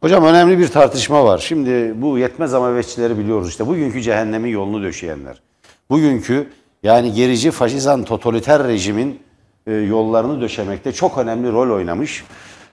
[0.00, 1.38] Hocam önemli bir tartışma var.
[1.38, 3.66] Şimdi bu yetmez ama bekçileri biliyoruz işte.
[3.66, 5.42] Bugünkü cehennemin yolunu döşeyenler.
[5.90, 6.48] Bugünkü
[6.82, 9.20] yani gerici faşizan totaliter rejimin
[9.66, 12.24] e, yollarını döşemekte çok önemli rol oynamış.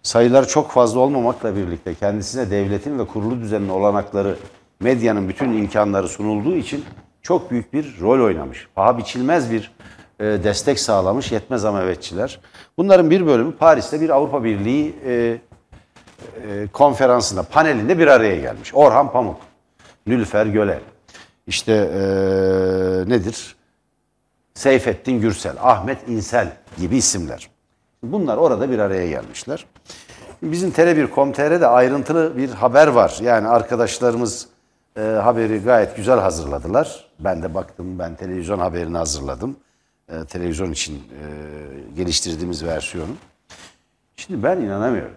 [0.04, 4.36] Sayılar çok fazla olmamakla birlikte kendisine devletin ve kurulu düzenin olanakları,
[4.80, 6.86] medyanın bütün imkanları sunulduğu için
[7.22, 8.68] çok büyük bir rol oynamış.
[8.76, 9.72] Paha biçilmez bir
[10.20, 12.40] e, destek sağlamış yetmez ama evetçiler.
[12.78, 18.72] Bunların bir bölümü Paris'te bir Avrupa Birliği e, e, konferansında, panelinde bir araya gelmiş.
[18.74, 19.38] Orhan Pamuk,
[20.08, 20.80] Nülfer Göle,
[21.48, 22.00] işte e,
[23.10, 23.56] nedir?
[24.54, 27.50] Seyfettin Gürsel, Ahmet İnsel gibi isimler.
[28.04, 29.66] Bunlar orada bir araya gelmişler.
[30.42, 33.20] Bizim Tele1.com.tr'de ayrıntılı bir haber var.
[33.22, 34.48] Yani arkadaşlarımız
[34.98, 37.10] e, haberi gayet güzel hazırladılar.
[37.20, 39.58] Ben de baktım, ben televizyon haberini hazırladım.
[40.10, 41.26] E, televizyon için e,
[41.96, 43.12] geliştirdiğimiz versiyonu.
[44.16, 45.16] Şimdi ben inanamıyorum.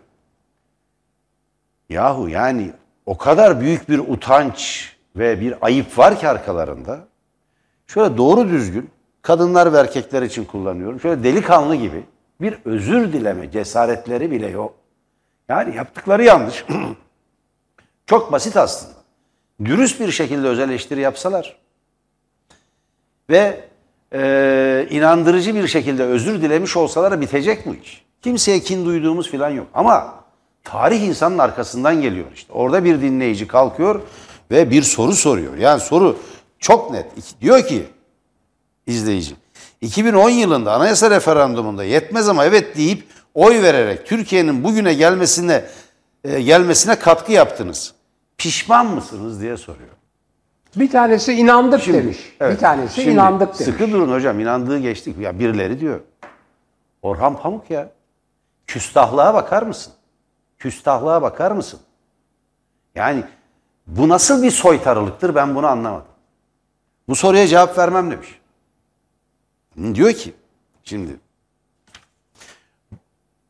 [1.89, 2.73] Yahu yani
[3.07, 7.01] o kadar büyük bir utanç ve bir ayıp var ki arkalarında.
[7.87, 8.91] Şöyle doğru düzgün
[9.23, 11.01] kadınlar ve erkekler için kullanıyorum.
[11.01, 12.05] Şöyle delikanlı gibi
[12.41, 14.75] bir özür dileme cesaretleri bile yok.
[15.49, 16.65] Yani yaptıkları yanlış.
[18.07, 19.02] Çok basit aslında.
[19.65, 21.57] Dürüst bir şekilde özel eleştiri yapsalar
[23.31, 23.61] ve
[24.15, 28.05] e, inandırıcı bir şekilde özür dilemiş olsalar bitecek bu iş.
[28.23, 29.67] Kimseye kin duyduğumuz falan yok.
[29.75, 30.15] Ama
[30.65, 32.53] tarih insanın arkasından geliyor işte.
[32.53, 34.01] Orada bir dinleyici kalkıyor
[34.51, 35.57] ve bir soru soruyor.
[35.57, 36.19] Yani soru
[36.59, 37.07] çok net.
[37.41, 37.85] Diyor ki
[38.87, 39.35] izleyici.
[39.81, 43.05] 2010 yılında anayasa referandumunda yetmez ama evet deyip
[43.35, 45.65] oy vererek Türkiye'nin bugüne gelmesine
[46.25, 47.95] e, gelmesine katkı yaptınız.
[48.43, 49.89] Pişman mısınız diye soruyor.
[50.77, 52.37] Bir tanesi inandık demiş.
[52.41, 52.55] Evet.
[52.55, 53.65] Bir tanesi Şimdi inandık demiş.
[53.65, 55.19] Sıkı durun hocam inandığı geçtik.
[55.19, 56.01] Ya birileri diyor.
[57.03, 57.91] Orhan Pamuk ya.
[58.67, 59.93] Küstahlığa bakar mısın?
[60.59, 61.81] Küstahlığa bakar mısın?
[62.95, 63.25] Yani
[63.87, 66.09] bu nasıl bir soytarılıktır ben bunu anlamadım.
[67.09, 68.41] Bu soruya cevap vermem demiş.
[69.95, 70.35] Diyor ki
[70.85, 71.17] şimdi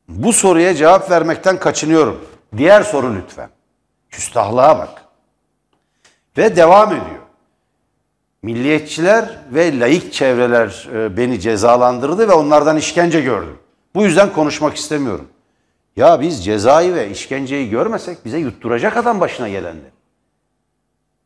[0.09, 2.25] bu soruya cevap vermekten kaçınıyorum.
[2.57, 3.49] Diğer soru lütfen.
[4.13, 5.05] Küstahlığa bak.
[6.39, 7.23] Ve devam ediyor.
[8.43, 13.59] Milliyetçiler ve laik çevreler e, beni cezalandırdı ve onlardan işkence gördüm.
[13.95, 15.29] Bu yüzden konuşmak istemiyorum.
[15.97, 19.91] Ya biz cezayı ve işkenceyi görmesek bize yutturacak adam başına gelenler.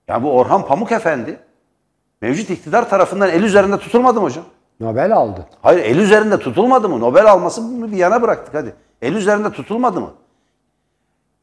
[0.08, 1.38] Ya bu Orhan Pamuk Efendi
[2.20, 4.44] mevcut iktidar tarafından el üzerinde tutulmadı mı hocam?
[4.80, 5.46] Nobel aldı.
[5.62, 7.00] Hayır el üzerinde tutulmadı mı?
[7.00, 8.74] Nobel alması bunu bir yana bıraktık hadi.
[9.02, 10.10] El üzerinde tutulmadı mı?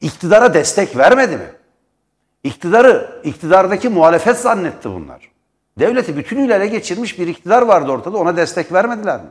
[0.04, 1.46] İktidara destek vermedi mi?
[2.42, 5.30] İktidarı, iktidardaki muhalefet zannetti bunlar.
[5.78, 8.18] Devleti bütünüyle ele geçirmiş bir iktidar vardı ortada.
[8.18, 9.28] Ona destek vermediler mi?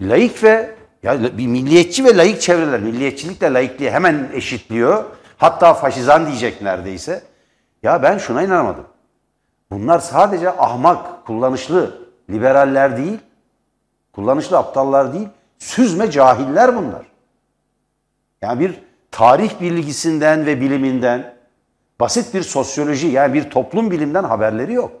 [0.00, 5.04] Laik ve ya bir milliyetçi ve laik çevreler, milliyetçilikle laikliği hemen eşitliyor.
[5.36, 7.22] Hatta faşizan diyecek neredeyse.
[7.82, 8.86] Ya ben şuna inanamadım.
[9.70, 13.18] Bunlar sadece ahmak, kullanışlı liberaller değil,
[14.12, 17.06] kullanışlı aptallar değil, süzme cahiller bunlar.
[18.42, 21.34] Yani bir tarih bilgisinden ve biliminden,
[22.00, 24.92] basit bir sosyoloji yani bir toplum bilimden haberleri yok.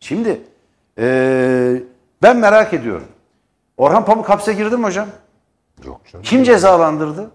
[0.00, 0.40] Şimdi
[0.98, 1.82] ee,
[2.22, 3.06] ben merak ediyorum.
[3.76, 5.08] Orhan Pamuk hapse girdi mi hocam?
[5.84, 6.24] Yok canım.
[6.24, 7.30] Kim cezalandırdı?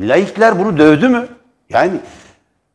[0.00, 1.28] Laikler bunu dövdü mü?
[1.68, 2.00] Yani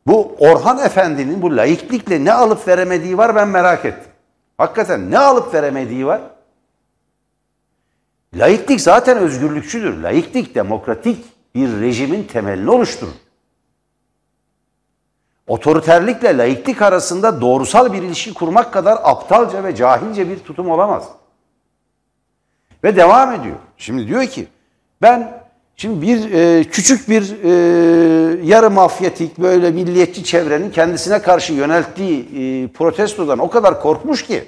[0.06, 4.12] bu Orhan Efendi'nin bu laiklikle ne alıp veremediği var ben merak ettim.
[4.58, 6.20] Hakikaten ne alıp veremediği var?
[8.34, 10.02] Laiklik zaten özgürlükçüdür.
[10.02, 11.24] Laiklik demokratik
[11.54, 13.12] bir rejimin temelini oluşturur.
[15.46, 21.08] Otoriterlikle laiklik arasında doğrusal bir ilişki kurmak kadar aptalca ve cahilce bir tutum olamaz.
[22.84, 23.56] Ve devam ediyor.
[23.76, 24.46] Şimdi diyor ki
[25.02, 25.42] ben
[25.76, 32.68] şimdi bir e, küçük bir e, yarı mafyatik böyle milliyetçi çevrenin kendisine karşı yönelttiği e,
[32.68, 34.44] protestodan o kadar korkmuş ki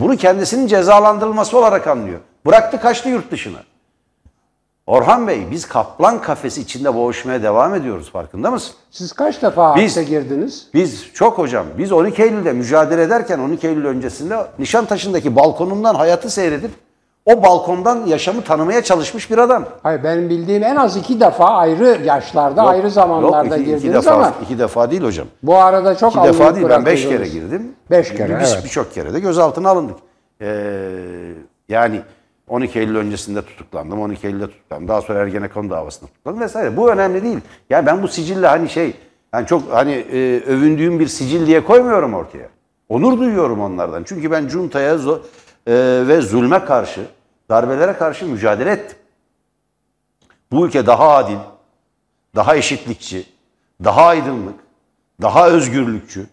[0.00, 2.20] bunu kendisinin cezalandırılması olarak anlıyor.
[2.46, 3.58] Bıraktı kaçtı yurt dışına.
[4.86, 8.74] Orhan Bey biz kaplan kafesi içinde boğuşmaya devam ediyoruz farkında mısın?
[8.90, 10.68] Siz kaç defa Biz- hapse girdiniz?
[10.74, 16.70] Biz çok hocam biz 12 Eylül'de mücadele ederken 12 Eylül öncesinde Nişantaşı'ndaki balkonundan hayatı seyredip
[17.32, 19.64] o balkondan yaşamı tanımaya çalışmış bir adam.
[19.82, 23.94] Hayır benim bildiğim en az iki defa ayrı yaşlarda, ayrı zamanlarda Yok, iki, iki girdiniz
[24.06, 25.26] defa, ama iki defa değil hocam.
[25.42, 27.72] bu arada çok İki defa değil ben beş kere girdim.
[27.90, 28.64] Beş kere, Biz evet.
[28.64, 29.96] birçok kere de gözaltına alındık.
[30.40, 31.32] Ee,
[31.68, 32.00] yani
[32.48, 34.00] 12 Eylül öncesinde tutuklandım.
[34.00, 34.88] 12 Eylül'de tutuklandım.
[34.88, 36.76] Daha sonra Ergenekon davasında tutuklandım vesaire.
[36.76, 37.38] Bu önemli değil.
[37.70, 38.94] Yani ben bu sicille hani şey
[39.34, 42.48] yani çok hani e, övündüğüm bir sicil diye koymuyorum ortaya.
[42.88, 44.02] Onur duyuyorum onlardan.
[44.04, 44.94] Çünkü ben cuntaya
[45.66, 45.72] e,
[46.08, 47.00] ve zulme karşı,
[47.50, 48.98] darbelere karşı mücadele ettim.
[50.52, 51.38] Bu ülke daha adil,
[52.36, 53.26] daha eşitlikçi,
[53.84, 54.60] daha aydınlık,
[55.22, 56.26] daha özgürlükçü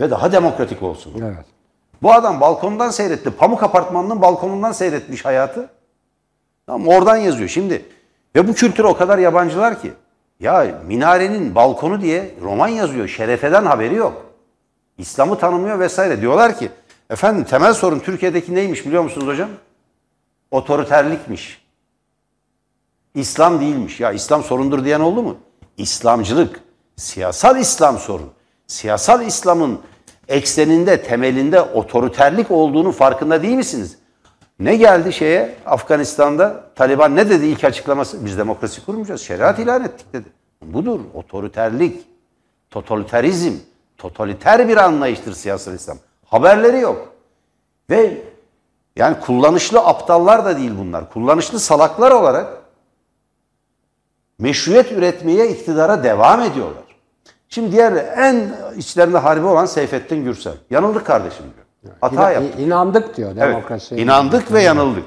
[0.00, 1.14] ve daha demokratik olsun.
[1.22, 1.44] Evet.
[2.02, 3.30] Bu adam balkondan seyretti.
[3.30, 5.70] Pamuk apartmanının balkonundan seyretmiş hayatı.
[6.66, 7.48] Tamam oradan yazıyor.
[7.48, 7.84] Şimdi
[8.36, 9.92] ve bu kültüre o kadar yabancılar ki
[10.40, 13.08] ya minarenin balkonu diye roman yazıyor.
[13.08, 14.26] Şerefeden haberi yok.
[14.98, 16.20] İslam'ı tanımıyor vesaire.
[16.20, 16.70] Diyorlar ki
[17.10, 19.50] efendim temel sorun Türkiye'deki neymiş biliyor musunuz hocam?
[20.50, 21.62] Otoriterlikmiş.
[23.14, 24.00] İslam değilmiş.
[24.00, 25.36] Ya İslam sorundur diyen oldu mu?
[25.76, 26.60] İslamcılık,
[26.96, 28.30] siyasal İslam sorun.
[28.66, 29.80] Siyasal İslam'ın
[30.28, 33.98] ekseninde, temelinde otoriterlik olduğunu farkında değil misiniz?
[34.60, 36.64] Ne geldi şeye Afganistan'da?
[36.74, 38.24] Taliban ne dedi ilk açıklaması?
[38.24, 40.28] Biz demokrasi kurmayacağız, şeriat ilan ettik dedi.
[40.62, 42.02] Budur, otoriterlik,
[42.70, 43.52] totalitarizm,
[43.98, 45.98] totaliter bir anlayıştır siyasal İslam.
[46.30, 47.08] Haberleri yok.
[47.90, 48.22] Ve
[48.96, 51.12] yani kullanışlı aptallar da değil bunlar.
[51.12, 52.46] Kullanışlı salaklar olarak
[54.38, 56.82] meşruiyet üretmeye iktidara devam ediyorlar.
[57.48, 60.52] Şimdi diğer en içlerinde harbi olan Seyfettin Gürsel.
[60.70, 61.44] Yanıldık kardeşim
[61.82, 61.94] diyor.
[62.00, 62.60] Hata İna- yaptık.
[62.60, 63.96] İnandık diyor Evet, demokrasi.
[63.96, 65.04] inandık ve yanıldık.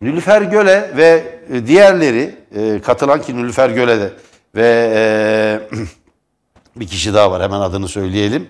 [0.00, 4.12] Nülüfer Göle ve e, diğerleri e, katılan ki Nülüfer Göle'de
[4.54, 5.76] ve e,
[6.76, 8.48] bir kişi daha var hemen adını söyleyelim.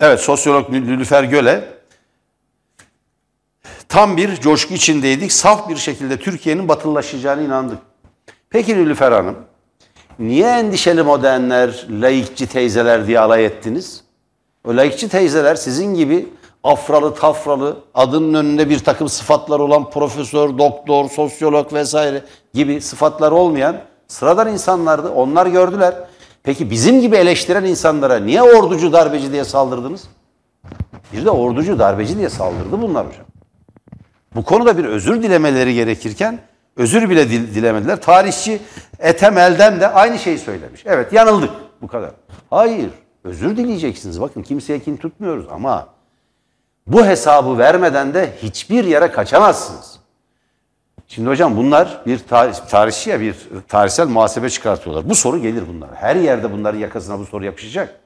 [0.00, 1.64] Evet sosyolog Nülüfer Göle
[3.88, 5.32] tam bir coşku içindeydik.
[5.32, 7.78] Saf bir şekilde Türkiye'nin batılılaşacağına inandık.
[8.50, 9.36] Peki Nülüfer Hanım,
[10.18, 14.04] niye endişeli modernler, laikçi teyzeler diye alay ettiniz?
[14.64, 16.28] O laikçi teyzeler sizin gibi
[16.64, 22.22] afralı tafralı, adının önünde bir takım sıfatlar olan profesör, doktor, sosyolog vesaire
[22.54, 25.08] gibi sıfatlar olmayan sıradan insanlardı.
[25.08, 25.94] Onlar gördüler.
[26.48, 30.04] Peki bizim gibi eleştiren insanlara niye orducu darbeci diye saldırdınız?
[31.12, 33.26] Bir de orducu darbeci diye saldırdı bunlar hocam.
[34.34, 36.38] Bu konuda bir özür dilemeleri gerekirken
[36.76, 38.00] özür bile dil- dilemediler.
[38.00, 38.60] Tarihçi
[38.98, 40.82] Ethem Eldem de aynı şeyi söylemiş.
[40.86, 41.50] Evet yanıldık
[41.82, 42.10] bu kadar.
[42.50, 42.90] Hayır
[43.24, 44.20] özür dileyeceksiniz.
[44.20, 45.86] Bakın kimseye kin tutmuyoruz ama
[46.86, 49.97] Bu hesabı vermeden de hiçbir yere kaçamazsınız.
[51.08, 53.34] Şimdi hocam bunlar bir tarih, tarihçi ya bir
[53.68, 55.08] tarihsel muhasebe çıkartıyorlar.
[55.08, 55.90] Bu soru gelir bunlar.
[55.94, 58.00] Her yerde bunların yakasına bu soru yapışacak.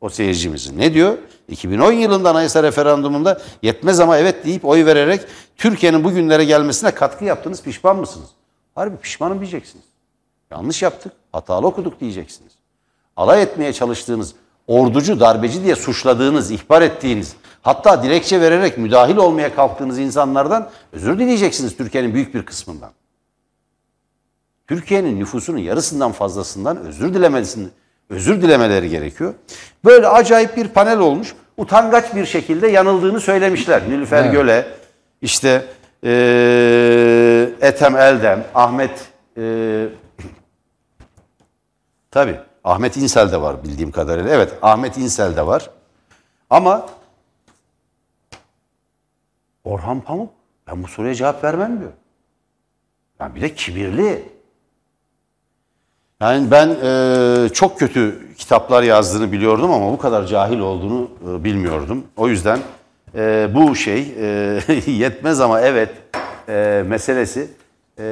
[0.00, 0.78] O seyircimizin.
[0.78, 1.18] Ne diyor?
[1.48, 5.20] 2010 yılında anayasa referandumunda yetmez ama evet deyip oy vererek
[5.56, 8.28] Türkiye'nin bugünlere gelmesine katkı yaptınız pişman mısınız?
[8.74, 9.84] Harbi pişmanım diyeceksiniz.
[10.50, 12.52] Yanlış yaptık, hatalı okuduk diyeceksiniz.
[13.16, 14.34] Alay etmeye çalıştığınız,
[14.66, 21.76] orducu, darbeci diye suçladığınız, ihbar ettiğiniz, hatta dilekçe vererek müdahil olmaya kalktığınız insanlardan özür dileyeceksiniz
[21.76, 22.90] Türkiye'nin büyük bir kısmından.
[24.66, 27.68] Türkiye'nin nüfusunun yarısından fazlasından özür dilemesini,
[28.10, 29.34] özür dilemeleri gerekiyor.
[29.84, 31.34] Böyle acayip bir panel olmuş.
[31.56, 33.82] Utangaç bir şekilde yanıldığını söylemişler.
[33.90, 34.32] Nilüfer Evet.
[34.32, 34.66] Göle,
[35.22, 35.64] işte
[36.02, 38.90] eee Ethem Eldem, Ahmet
[39.36, 39.88] eee
[42.10, 42.40] Tabii.
[42.64, 44.30] Ahmet İnsel de var bildiğim kadarıyla.
[44.30, 45.70] Evet Ahmet İnsel de var.
[46.50, 46.86] Ama
[49.64, 50.30] Orhan Pamuk
[50.66, 51.92] ben bu soruya cevap vermem diyor.
[53.20, 54.22] Yani bir de kibirli.
[56.20, 62.04] Yani ben e, çok kötü kitaplar yazdığını biliyordum ama bu kadar cahil olduğunu e, bilmiyordum.
[62.16, 62.58] O yüzden
[63.14, 65.90] e, bu şey e, yetmez ama evet
[66.48, 67.50] e, meselesi
[67.98, 68.04] e,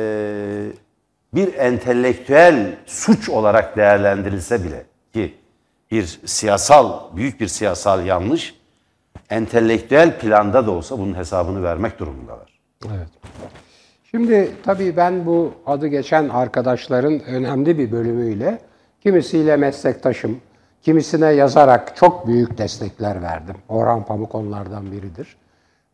[1.35, 5.35] bir entelektüel suç olarak değerlendirilse bile ki
[5.91, 8.55] bir siyasal, büyük bir siyasal yanlış
[9.33, 12.61] entelektüel planda da olsa bunun hesabını vermek durumundalar.
[12.87, 13.09] Evet.
[14.11, 18.59] Şimdi tabii ben bu adı geçen arkadaşların önemli bir bölümüyle
[19.03, 20.41] kimisiyle meslektaşım,
[20.83, 23.57] kimisine yazarak çok büyük destekler verdim.
[23.69, 25.37] Orhan Pamuk onlardan biridir.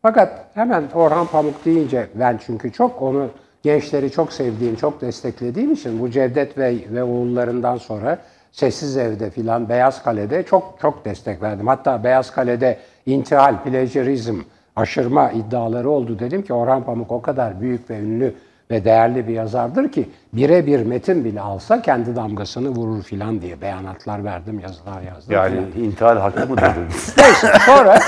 [0.01, 3.29] Fakat hemen Orhan Pamuk deyince ben çünkü çok onu
[3.63, 8.19] gençleri çok sevdiğim, çok desteklediğim için bu Cevdet Bey ve oğullarından sonra
[8.51, 11.67] Sessiz Ev'de filan Beyaz Kale'de çok çok destek verdim.
[11.67, 12.79] Hatta Beyaz Kale'de
[13.13, 14.41] intihal, plagiarizm,
[14.75, 16.19] aşırma iddiaları oldu.
[16.19, 18.33] Dedim ki Orhan Pamuk o kadar büyük ve ünlü
[18.71, 24.23] ve değerli bir yazardır ki birebir metin bile alsa kendi damgasını vurur filan diye beyanatlar
[24.23, 25.33] verdim, yazılar yazdım.
[25.33, 27.15] Yani intihal hakkı mıdır dediniz?
[27.17, 27.99] Neyse sonra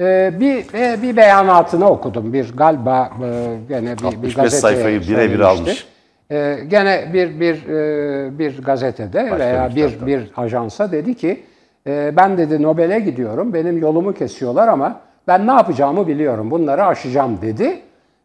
[0.00, 2.32] e, bir e, bir beyanatını okudum.
[2.32, 5.86] Bir galiba e, gene bir, bir 65 gazeteye sayfayı birebir almış.
[6.30, 11.42] E, gene bir bir e, bir gazetede veya bir bir bir ajansa dedi ki
[11.88, 13.54] e, ben dedi Nobel'e gidiyorum.
[13.54, 16.50] Benim yolumu kesiyorlar ama ben ne yapacağımı biliyorum.
[16.50, 17.80] Bunları aşacağım dedi.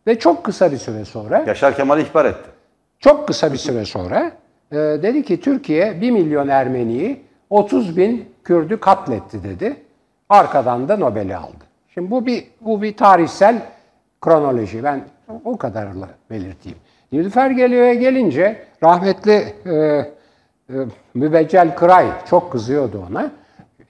[0.07, 2.49] Ve çok kısa bir süre sonra Yaşar Kemal'i ihbar etti.
[2.99, 4.31] çok kısa bir süre sonra
[4.71, 9.75] e, dedi ki Türkiye 1 milyon Ermeniyi 30 bin Kürdü katletti dedi.
[10.29, 11.63] Arkadan da Nobel'i aldı.
[11.93, 13.61] Şimdi bu bir bu bir tarihsel
[14.21, 14.83] kronoloji.
[14.83, 15.01] Ben
[15.45, 16.77] o kadarla belirteyim.
[17.11, 20.05] Nilüfer Geliyor'a gelince rahmetli e, e,
[21.13, 23.31] Mübeccel Kıray çok kızıyordu ona.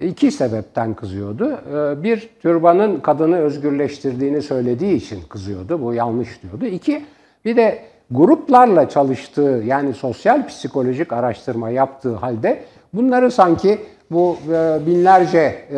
[0.03, 1.51] İki sebepten kızıyordu.
[1.51, 5.81] E, Bir, türbanın kadını özgürleştirdiğini söylediği için kızıyordu.
[5.81, 6.65] Bu yanlış diyordu.
[6.65, 7.05] İki,
[7.45, 7.79] bir de
[8.11, 13.79] gruplarla çalıştığı yani sosyal psikolojik araştırma yaptığı halde bunları sanki
[14.11, 15.75] bu e, binlerce e,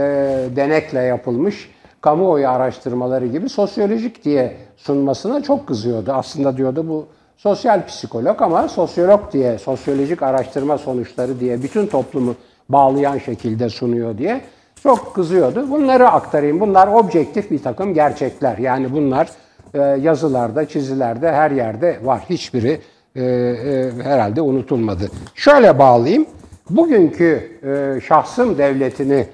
[0.56, 1.70] denekle yapılmış
[2.02, 6.12] kamuoyu araştırmaları gibi sosyolojik diye sunmasına çok kızıyordu.
[6.12, 7.06] Aslında diyordu bu
[7.38, 12.36] sosyal psikolog ama sosyolog diye, sosyolojik araştırma sonuçları diye bütün toplumu
[12.70, 14.42] bağlayan şekilde sunuyor diye
[14.84, 15.70] çok kızıyordu.
[15.72, 16.60] Bunları aktarayım.
[16.60, 18.58] Bunlar objektif bir takım gerçekler.
[18.58, 19.30] Yani bunlar
[19.74, 22.22] e, yazılarda, çizilerde, her yerde var.
[22.30, 22.82] Hiçbiri
[23.16, 25.12] e, e, herhalde unutulmadı.
[25.36, 26.26] Şöyle bağlayayım.
[26.70, 27.60] Bugünkü
[28.08, 29.28] şahsım devletini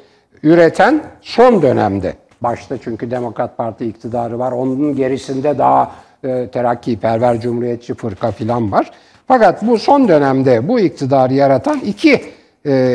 [0.44, 5.92] üreten son dönemde, başta çünkü Demokrat Parti iktidarı var, onun gerisinde daha
[6.24, 8.92] e, terakkiperver cumhuriyetçi fırka filan var.
[9.28, 12.22] Fakat bu son dönemde bu iktidarı yaratan iki,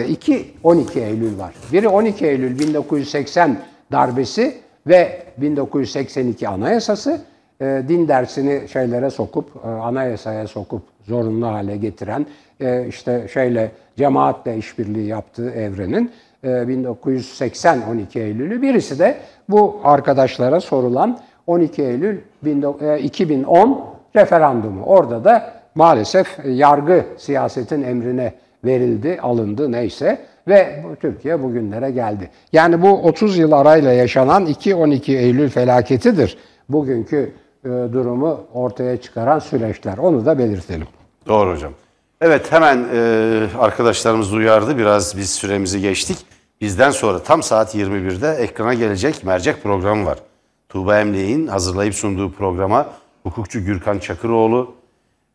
[0.08, 1.54] iki 12 Eylül var.
[1.72, 3.58] Biri 12 Eylül 1980
[3.92, 4.54] darbesi
[4.86, 7.20] ve 1982 anayasası
[7.60, 12.26] e, din dersini şeylere sokup, e, anayasaya sokup zorunlu hale getiren,
[12.60, 16.10] e, işte şeyle cemaatle işbirliği yaptığı evrenin
[16.44, 18.62] e, 1980 12 Eylül'ü.
[18.62, 19.16] Birisi de
[19.48, 23.84] bu arkadaşlara sorulan 12 Eylül 19- e, 2010
[24.16, 24.84] referandumu.
[24.84, 28.32] Orada da maalesef e, yargı siyasetin emrine
[28.66, 32.30] verildi, alındı neyse ve Türkiye bugünlere geldi.
[32.52, 36.38] Yani bu 30 yıl arayla yaşanan 2-12 Eylül felaketidir.
[36.68, 37.32] Bugünkü
[37.64, 39.98] e, durumu ortaya çıkaran süreçler.
[39.98, 40.86] Onu da belirtelim.
[41.28, 41.72] Doğru hocam.
[42.20, 44.78] Evet hemen e, arkadaşlarımız uyardı.
[44.78, 46.18] Biraz biz süremizi geçtik.
[46.60, 50.18] Bizden sonra tam saat 21'de ekrana gelecek mercek programı var.
[50.68, 52.86] Tuğba Emlek'in hazırlayıp sunduğu programa
[53.22, 54.74] hukukçu Gürkan Çakıroğlu,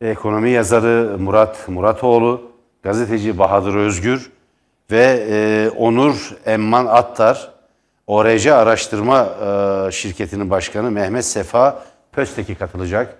[0.01, 2.50] ekonomi yazarı Murat Muratoğlu,
[2.83, 4.31] gazeteci Bahadır Özgür
[4.91, 7.51] ve e, Onur Emman Attar
[8.07, 9.29] ORC Araştırma
[9.87, 13.17] e, Şirketi'nin başkanı Mehmet Sefa Pözteki katılacak.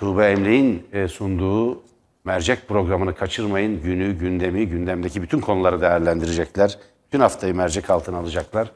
[0.00, 1.82] Tuğba Emre'nin e, sunduğu
[2.24, 3.82] mercek programını kaçırmayın.
[3.82, 6.78] Günü, gündemi, gündemdeki bütün konuları değerlendirecekler.
[7.06, 8.70] Bütün haftayı mercek altına alacaklar.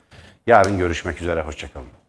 [0.47, 1.43] Yarın görüşmek üzere.
[1.43, 2.00] Hoşçakalın.